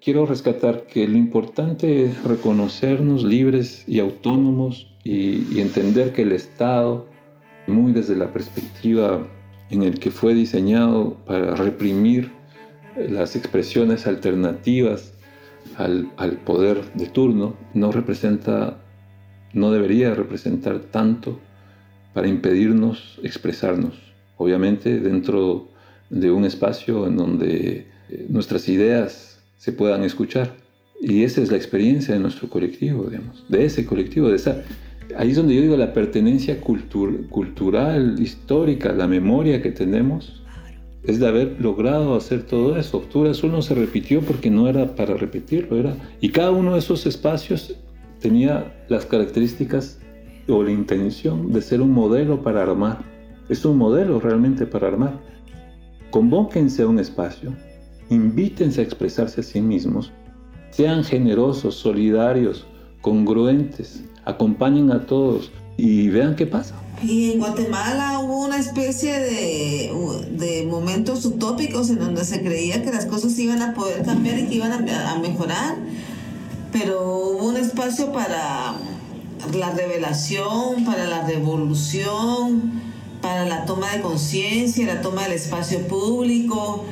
Quiero 0.00 0.24
rescatar 0.24 0.86
que 0.86 1.06
lo 1.06 1.18
importante 1.18 2.06
es 2.06 2.24
reconocernos 2.24 3.22
libres 3.22 3.84
y 3.86 3.98
autónomos 3.98 4.96
y, 5.04 5.60
entender 5.60 6.14
que 6.14 6.22
el 6.22 6.32
Estado, 6.32 7.06
muy 7.66 7.92
desde 7.92 8.16
la 8.16 8.32
perspectiva 8.32 9.28
en 9.68 9.82
el 9.82 9.98
que 9.98 10.10
fue 10.10 10.32
diseñado 10.32 11.18
para 11.26 11.54
reprimir 11.54 12.32
las 12.96 13.36
expresiones 13.36 14.06
alternativas 14.06 15.12
al, 15.78 16.40
poder 16.44 16.92
de 16.94 17.06
turno, 17.06 17.54
no 17.72 17.92
representa, 17.92 18.78
no 19.52 19.70
debería 19.70 20.12
representar 20.14 20.80
tanto 20.80 21.38
para 22.12 22.26
impedirnos 22.26 23.18
expresarnos. 23.22 23.94
Obviamente 24.36 24.98
dentro 25.00 25.68
de 26.10 26.30
un 26.30 26.44
espacio 26.44 27.06
en 27.06 27.16
donde 27.16 27.86
eh, 28.08 28.26
nuestras 28.28 28.68
ideas 28.68 29.40
se 29.56 29.72
puedan 29.72 30.02
escuchar. 30.02 30.56
Y 31.00 31.22
esa 31.22 31.40
es 31.42 31.50
la 31.50 31.56
experiencia 31.56 32.14
de 32.14 32.20
nuestro 32.20 32.48
colectivo, 32.48 33.08
de 33.48 33.64
ese 33.64 33.86
colectivo, 33.86 34.28
de 34.28 34.36
esa... 34.36 34.62
Ahí 35.16 35.30
es 35.30 35.36
donde 35.36 35.54
yo 35.54 35.62
digo 35.62 35.76
la 35.76 35.94
pertenencia 35.94 36.60
cultural, 36.60 38.16
histórica, 38.18 38.92
la 38.92 39.06
memoria 39.06 39.62
que 39.62 39.70
tenemos, 39.70 40.42
es 41.08 41.18
de 41.18 41.26
haber 41.26 41.56
logrado 41.58 42.14
hacer 42.14 42.42
todo 42.42 42.76
eso. 42.76 42.98
Octubre 42.98 43.30
Azul 43.30 43.50
no 43.50 43.62
se 43.62 43.74
repitió 43.74 44.20
porque 44.20 44.50
no 44.50 44.68
era 44.68 44.94
para 44.94 45.16
repetirlo, 45.16 45.78
era... 45.78 45.96
Y 46.20 46.28
cada 46.28 46.50
uno 46.50 46.74
de 46.74 46.80
esos 46.80 47.06
espacios 47.06 47.74
tenía 48.20 48.84
las 48.88 49.06
características 49.06 49.98
o 50.48 50.62
la 50.62 50.70
intención 50.70 51.50
de 51.50 51.62
ser 51.62 51.80
un 51.80 51.92
modelo 51.92 52.42
para 52.42 52.62
armar. 52.62 52.98
Es 53.48 53.64
un 53.64 53.78
modelo 53.78 54.20
realmente 54.20 54.66
para 54.66 54.88
armar. 54.88 55.18
Convóquense 56.10 56.82
a 56.82 56.86
un 56.86 56.98
espacio, 56.98 57.54
invítense 58.10 58.82
a 58.82 58.84
expresarse 58.84 59.40
a 59.40 59.44
sí 59.44 59.62
mismos, 59.62 60.12
sean 60.70 61.04
generosos, 61.04 61.74
solidarios, 61.74 62.66
congruentes, 63.00 64.04
acompañen 64.26 64.90
a 64.90 65.06
todos 65.06 65.50
y 65.78 66.08
vean 66.08 66.36
qué 66.36 66.44
pasa. 66.44 66.74
Y 67.02 67.30
en 67.30 67.38
Guatemala 67.38 68.18
hubo 68.18 68.44
una 68.44 68.58
especie 68.58 69.18
de, 69.20 69.92
de, 70.32 70.66
momentos 70.66 71.24
utópicos 71.24 71.88
en 71.90 72.00
donde 72.00 72.24
se 72.24 72.42
creía 72.42 72.82
que 72.82 72.90
las 72.90 73.06
cosas 73.06 73.38
iban 73.38 73.62
a 73.62 73.72
poder 73.72 74.02
cambiar 74.04 74.36
y 74.40 74.46
que 74.46 74.56
iban 74.56 74.72
a, 74.72 75.12
a 75.12 75.18
mejorar, 75.20 75.76
pero 76.72 77.00
hubo 77.00 77.48
un 77.48 77.56
espacio 77.56 78.12
para 78.12 78.74
la 79.54 79.70
revelación, 79.70 80.84
para 80.84 81.06
la 81.06 81.24
revolución, 81.24 82.72
para 83.22 83.46
la 83.46 83.64
toma 83.64 83.92
de 83.92 84.00
conciencia, 84.00 84.84
la 84.86 85.00
toma 85.00 85.22
del 85.22 85.32
espacio 85.32 85.86
público. 85.86 86.84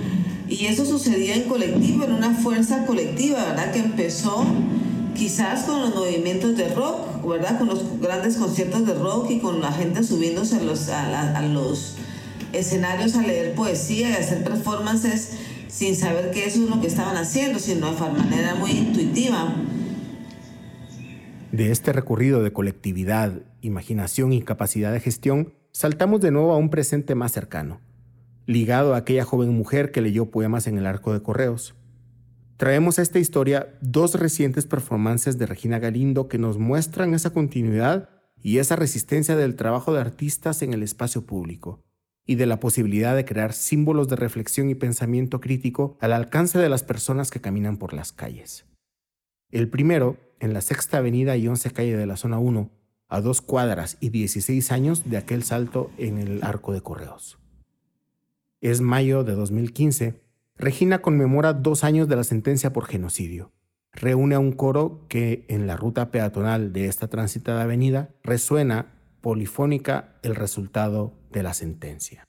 Y 0.48 0.66
eso 0.66 0.86
sucedía 0.86 1.34
en 1.34 1.42
colectivo, 1.48 2.04
en 2.04 2.12
una 2.12 2.32
fuerza 2.32 2.86
colectiva, 2.86 3.44
¿verdad? 3.44 3.72
Que 3.72 3.80
empezó 3.80 4.44
quizás 5.16 5.64
con 5.64 5.80
los 5.80 5.92
movimientos 5.92 6.56
de 6.56 6.68
rock, 6.68 7.15
¿verdad? 7.26 7.58
Con 7.58 7.68
los 7.68 8.00
grandes 8.00 8.36
conciertos 8.36 8.86
de 8.86 8.94
rock 8.94 9.30
y 9.30 9.40
con 9.40 9.60
la 9.60 9.72
gente 9.72 10.02
subiéndose 10.02 10.56
a 10.56 11.42
los, 11.42 11.96
escenarios 12.52 13.16
a 13.16 13.22
leer 13.22 13.54
poesía 13.54 14.10
y 14.10 14.12
hacer 14.14 14.44
performances 14.44 15.36
sin 15.68 15.96
saber 15.96 16.30
que 16.30 16.46
eso 16.46 16.62
es 16.62 16.70
lo 16.70 16.80
que 16.80 16.86
estaban 16.86 17.16
haciendo, 17.16 17.58
sino 17.58 17.92
de 17.92 18.00
manera 18.00 18.54
muy 18.54 18.70
intuitiva. 18.70 19.54
De 21.52 21.70
este 21.70 21.92
recorrido 21.92 22.42
de 22.42 22.52
colectividad, 22.52 23.32
imaginación 23.60 24.32
y 24.32 24.42
capacidad 24.42 24.92
de 24.92 25.00
gestión, 25.00 25.54
saltamos 25.72 26.20
de 26.20 26.30
nuevo 26.30 26.52
a 26.52 26.56
un 26.56 26.70
presente 26.70 27.14
más 27.14 27.32
cercano, 27.32 27.80
ligado 28.46 28.94
a 28.94 28.98
aquella 28.98 29.24
joven 29.24 29.54
mujer 29.54 29.90
que 29.90 30.00
leyó 30.00 30.30
poemas 30.30 30.66
en 30.66 30.78
el 30.78 30.86
arco 30.86 31.12
de 31.12 31.22
correos. 31.22 31.74
Traemos 32.56 32.98
a 32.98 33.02
esta 33.02 33.18
historia 33.18 33.76
dos 33.82 34.14
recientes 34.14 34.64
performances 34.64 35.36
de 35.36 35.44
Regina 35.44 35.78
Galindo 35.78 36.26
que 36.26 36.38
nos 36.38 36.56
muestran 36.56 37.12
esa 37.12 37.30
continuidad 37.30 38.08
y 38.42 38.58
esa 38.58 38.76
resistencia 38.76 39.36
del 39.36 39.56
trabajo 39.56 39.92
de 39.92 40.00
artistas 40.00 40.62
en 40.62 40.72
el 40.72 40.82
espacio 40.82 41.26
público 41.26 41.84
y 42.24 42.36
de 42.36 42.46
la 42.46 42.58
posibilidad 42.58 43.14
de 43.14 43.26
crear 43.26 43.52
símbolos 43.52 44.08
de 44.08 44.16
reflexión 44.16 44.70
y 44.70 44.74
pensamiento 44.74 45.38
crítico 45.40 45.98
al 46.00 46.14
alcance 46.14 46.58
de 46.58 46.70
las 46.70 46.82
personas 46.82 47.30
que 47.30 47.42
caminan 47.42 47.76
por 47.76 47.92
las 47.92 48.12
calles. 48.12 48.64
El 49.50 49.68
primero, 49.68 50.16
en 50.40 50.54
la 50.54 50.62
Sexta 50.62 50.98
Avenida 50.98 51.36
y 51.36 51.46
Once 51.48 51.70
Calle 51.70 51.96
de 51.96 52.06
la 52.06 52.16
Zona 52.16 52.38
1, 52.38 52.70
a 53.08 53.20
dos 53.20 53.42
cuadras 53.42 53.98
y 54.00 54.08
16 54.08 54.72
años 54.72 55.08
de 55.08 55.18
aquel 55.18 55.44
salto 55.44 55.90
en 55.98 56.18
el 56.18 56.42
arco 56.42 56.72
de 56.72 56.80
correos. 56.80 57.38
Es 58.62 58.80
mayo 58.80 59.24
de 59.24 59.34
2015 59.34 60.25
Regina 60.58 61.02
conmemora 61.02 61.52
dos 61.52 61.84
años 61.84 62.08
de 62.08 62.16
la 62.16 62.24
sentencia 62.24 62.72
por 62.72 62.86
genocidio. 62.86 63.52
Reúne 63.92 64.34
a 64.34 64.38
un 64.38 64.52
coro 64.52 65.04
que 65.08 65.44
en 65.48 65.66
la 65.66 65.76
ruta 65.76 66.10
peatonal 66.10 66.72
de 66.72 66.86
esta 66.86 67.08
transitada 67.08 67.62
avenida 67.62 68.10
resuena 68.22 68.94
polifónica 69.20 70.18
el 70.22 70.34
resultado 70.34 71.12
de 71.30 71.42
la 71.42 71.52
sentencia. 71.52 72.24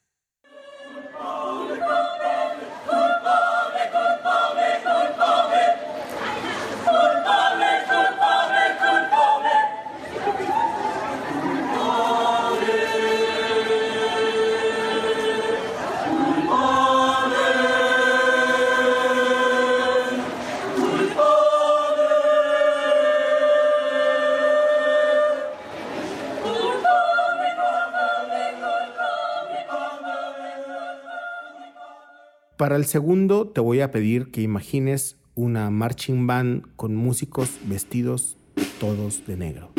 Para 32.57 32.75
el 32.75 32.85
segundo 32.85 33.47
te 33.47 33.61
voy 33.61 33.81
a 33.81 33.91
pedir 33.91 34.31
que 34.31 34.41
imagines 34.41 35.15
una 35.35 35.69
marching 35.69 36.25
band 36.25 36.63
con 36.75 36.95
músicos 36.95 37.51
vestidos 37.65 38.35
todos 38.79 39.27
de 39.27 39.37
negro. 39.37 39.69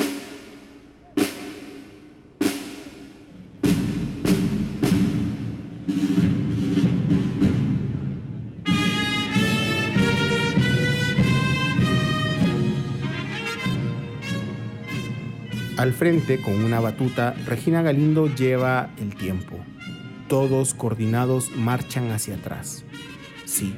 Al 15.77 15.93
frente, 15.93 16.41
con 16.41 16.63
una 16.63 16.79
batuta, 16.79 17.35
Regina 17.45 17.83
Galindo 17.83 18.33
lleva 18.33 18.91
el 19.01 19.17
tiempo, 19.17 19.57
todos 20.29 20.75
coordinados 20.75 21.51
marchan 21.57 22.11
hacia 22.11 22.37
atrás. 22.37 22.85
Sí, 23.45 23.75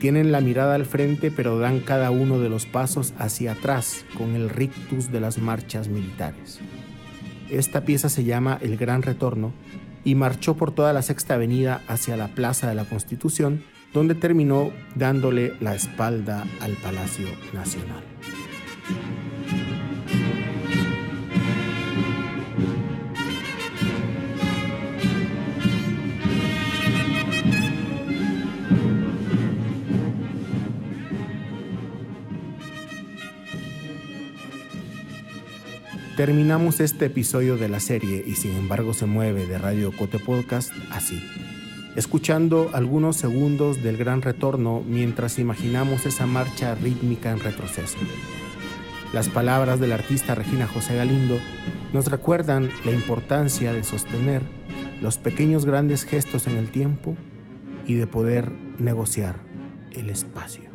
tienen 0.00 0.30
la 0.30 0.40
mirada 0.40 0.74
al 0.74 0.86
frente 0.86 1.30
pero 1.30 1.58
dan 1.58 1.80
cada 1.80 2.10
uno 2.10 2.38
de 2.38 2.48
los 2.48 2.66
pasos 2.66 3.14
hacia 3.18 3.52
atrás 3.52 4.04
con 4.16 4.36
el 4.36 4.48
rictus 4.50 5.10
de 5.10 5.20
las 5.20 5.38
marchas 5.38 5.88
militares. 5.88 6.60
Esta 7.50 7.84
pieza 7.84 8.08
se 8.08 8.24
llama 8.24 8.58
El 8.60 8.76
Gran 8.76 9.02
Retorno 9.02 9.52
y 10.04 10.14
marchó 10.14 10.54
por 10.54 10.70
toda 10.70 10.92
la 10.92 11.02
Sexta 11.02 11.34
Avenida 11.34 11.82
hacia 11.88 12.16
la 12.16 12.28
Plaza 12.28 12.68
de 12.68 12.74
la 12.74 12.84
Constitución, 12.84 13.64
donde 13.92 14.14
terminó 14.14 14.70
dándole 14.94 15.54
la 15.60 15.74
espalda 15.74 16.46
al 16.60 16.72
Palacio 16.74 17.26
Nacional. 17.52 18.17
Terminamos 36.18 36.80
este 36.80 37.04
episodio 37.04 37.56
de 37.56 37.68
la 37.68 37.78
serie 37.78 38.24
y 38.26 38.34
sin 38.34 38.56
embargo 38.56 38.92
se 38.92 39.06
mueve 39.06 39.46
de 39.46 39.56
Radio 39.56 39.92
Cote 39.92 40.18
Podcast 40.18 40.72
así, 40.90 41.22
escuchando 41.94 42.72
algunos 42.74 43.14
segundos 43.14 43.84
del 43.84 43.96
gran 43.96 44.20
retorno 44.20 44.82
mientras 44.84 45.38
imaginamos 45.38 46.06
esa 46.06 46.26
marcha 46.26 46.74
rítmica 46.74 47.30
en 47.30 47.38
retroceso. 47.38 47.98
Las 49.12 49.28
palabras 49.28 49.78
del 49.78 49.92
artista 49.92 50.34
Regina 50.34 50.66
José 50.66 50.96
Galindo 50.96 51.38
nos 51.92 52.10
recuerdan 52.10 52.68
la 52.84 52.90
importancia 52.90 53.72
de 53.72 53.84
sostener 53.84 54.42
los 55.00 55.18
pequeños 55.18 55.66
grandes 55.66 56.02
gestos 56.02 56.48
en 56.48 56.56
el 56.56 56.72
tiempo 56.72 57.16
y 57.86 57.94
de 57.94 58.08
poder 58.08 58.50
negociar 58.80 59.36
el 59.92 60.10
espacio. 60.10 60.67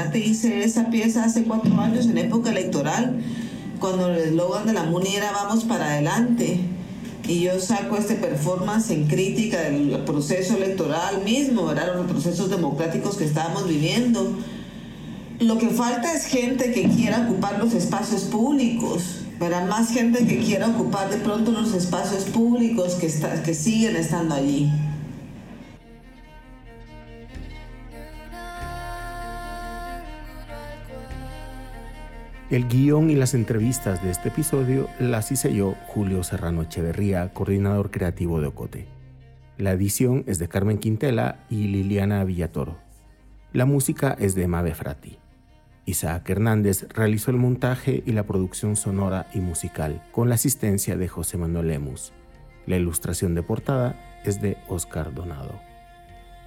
Imagínate, 0.00 0.18
hice 0.18 0.64
esa 0.64 0.88
pieza 0.88 1.24
hace 1.24 1.44
cuatro 1.44 1.78
años 1.78 2.06
en 2.06 2.16
época 2.16 2.50
electoral, 2.50 3.20
cuando 3.78 4.08
el 4.08 4.16
eslogan 4.16 4.66
de 4.66 4.72
la 4.72 4.84
MUNI 4.84 5.16
era 5.16 5.30
Vamos 5.32 5.64
para 5.64 5.92
adelante. 5.92 6.58
Y 7.28 7.40
yo 7.42 7.60
saco 7.60 7.96
este 7.96 8.14
performance 8.14 8.90
en 8.90 9.06
crítica 9.06 9.60
del 9.60 10.02
proceso 10.06 10.56
electoral 10.56 11.22
mismo, 11.22 11.66
¿verdad? 11.66 11.94
los 11.94 12.06
procesos 12.06 12.48
democráticos 12.48 13.16
que 13.16 13.24
estábamos 13.24 13.68
viviendo. 13.68 14.38
Lo 15.38 15.58
que 15.58 15.68
falta 15.68 16.14
es 16.14 16.24
gente 16.24 16.72
que 16.72 16.88
quiera 16.88 17.26
ocupar 17.28 17.58
los 17.58 17.74
espacios 17.74 18.22
públicos, 18.22 19.26
¿verdad? 19.38 19.68
más 19.68 19.90
gente 19.90 20.26
que 20.26 20.38
quiera 20.38 20.68
ocupar 20.68 21.10
de 21.10 21.18
pronto 21.18 21.52
los 21.52 21.74
espacios 21.74 22.24
públicos 22.24 22.94
que, 22.94 23.12
que 23.44 23.54
siguen 23.54 23.96
estando 23.96 24.34
allí. 24.34 24.70
El 32.50 32.66
guion 32.66 33.10
y 33.10 33.14
las 33.14 33.34
entrevistas 33.34 34.02
de 34.02 34.10
este 34.10 34.30
episodio 34.30 34.88
las 34.98 35.30
hice 35.30 35.54
yo, 35.54 35.76
Julio 35.86 36.24
Serrano 36.24 36.62
Echeverría, 36.62 37.32
coordinador 37.32 37.92
creativo 37.92 38.40
de 38.40 38.48
Ocote. 38.48 38.88
La 39.56 39.70
edición 39.70 40.24
es 40.26 40.40
de 40.40 40.48
Carmen 40.48 40.78
Quintela 40.78 41.46
y 41.48 41.68
Liliana 41.68 42.24
Villatoro. 42.24 42.76
La 43.52 43.66
música 43.66 44.16
es 44.18 44.34
de 44.34 44.48
Mabe 44.48 44.74
Frati. 44.74 45.16
Isaac 45.86 46.28
Hernández 46.28 46.88
realizó 46.88 47.30
el 47.30 47.36
montaje 47.36 48.02
y 48.04 48.10
la 48.10 48.24
producción 48.24 48.74
sonora 48.74 49.28
y 49.32 49.38
musical 49.38 50.02
con 50.10 50.28
la 50.28 50.34
asistencia 50.34 50.96
de 50.96 51.06
José 51.06 51.36
Manuel 51.36 51.68
Lemus. 51.68 52.12
La 52.66 52.76
ilustración 52.76 53.36
de 53.36 53.44
portada 53.44 54.20
es 54.24 54.42
de 54.42 54.56
Oscar 54.66 55.14
Donado. 55.14 55.69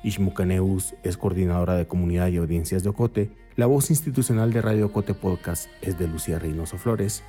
Ishmucaneus 0.04 0.96
es 1.04 1.18
coordinadora 1.18 1.76
de 1.76 1.88
comunidad 1.88 2.28
y 2.28 2.38
audiencias 2.38 2.84
de 2.84 2.90
Ocote. 2.90 3.32
La 3.56 3.66
voz 3.66 3.90
institucional 3.90 4.52
de 4.52 4.62
Radio 4.62 4.88
Ocote 4.88 5.14
Podcast 5.14 5.70
es 5.82 5.98
de 5.98 6.08
Lucía 6.08 6.40
Reynoso 6.40 6.78
Flores. 6.78 7.24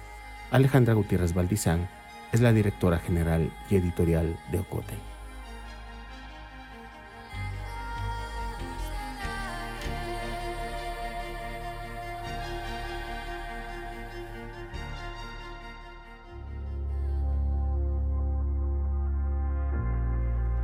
Alejandra 0.51 0.95
Gutiérrez 0.95 1.35
Valdizán 1.35 1.89
es 2.33 2.41
la 2.41 2.53
directora 2.53 2.99
general 2.99 3.53
y 3.71 3.77
editorial 3.77 4.37
de 4.51 4.59
Ocote. 4.59 5.14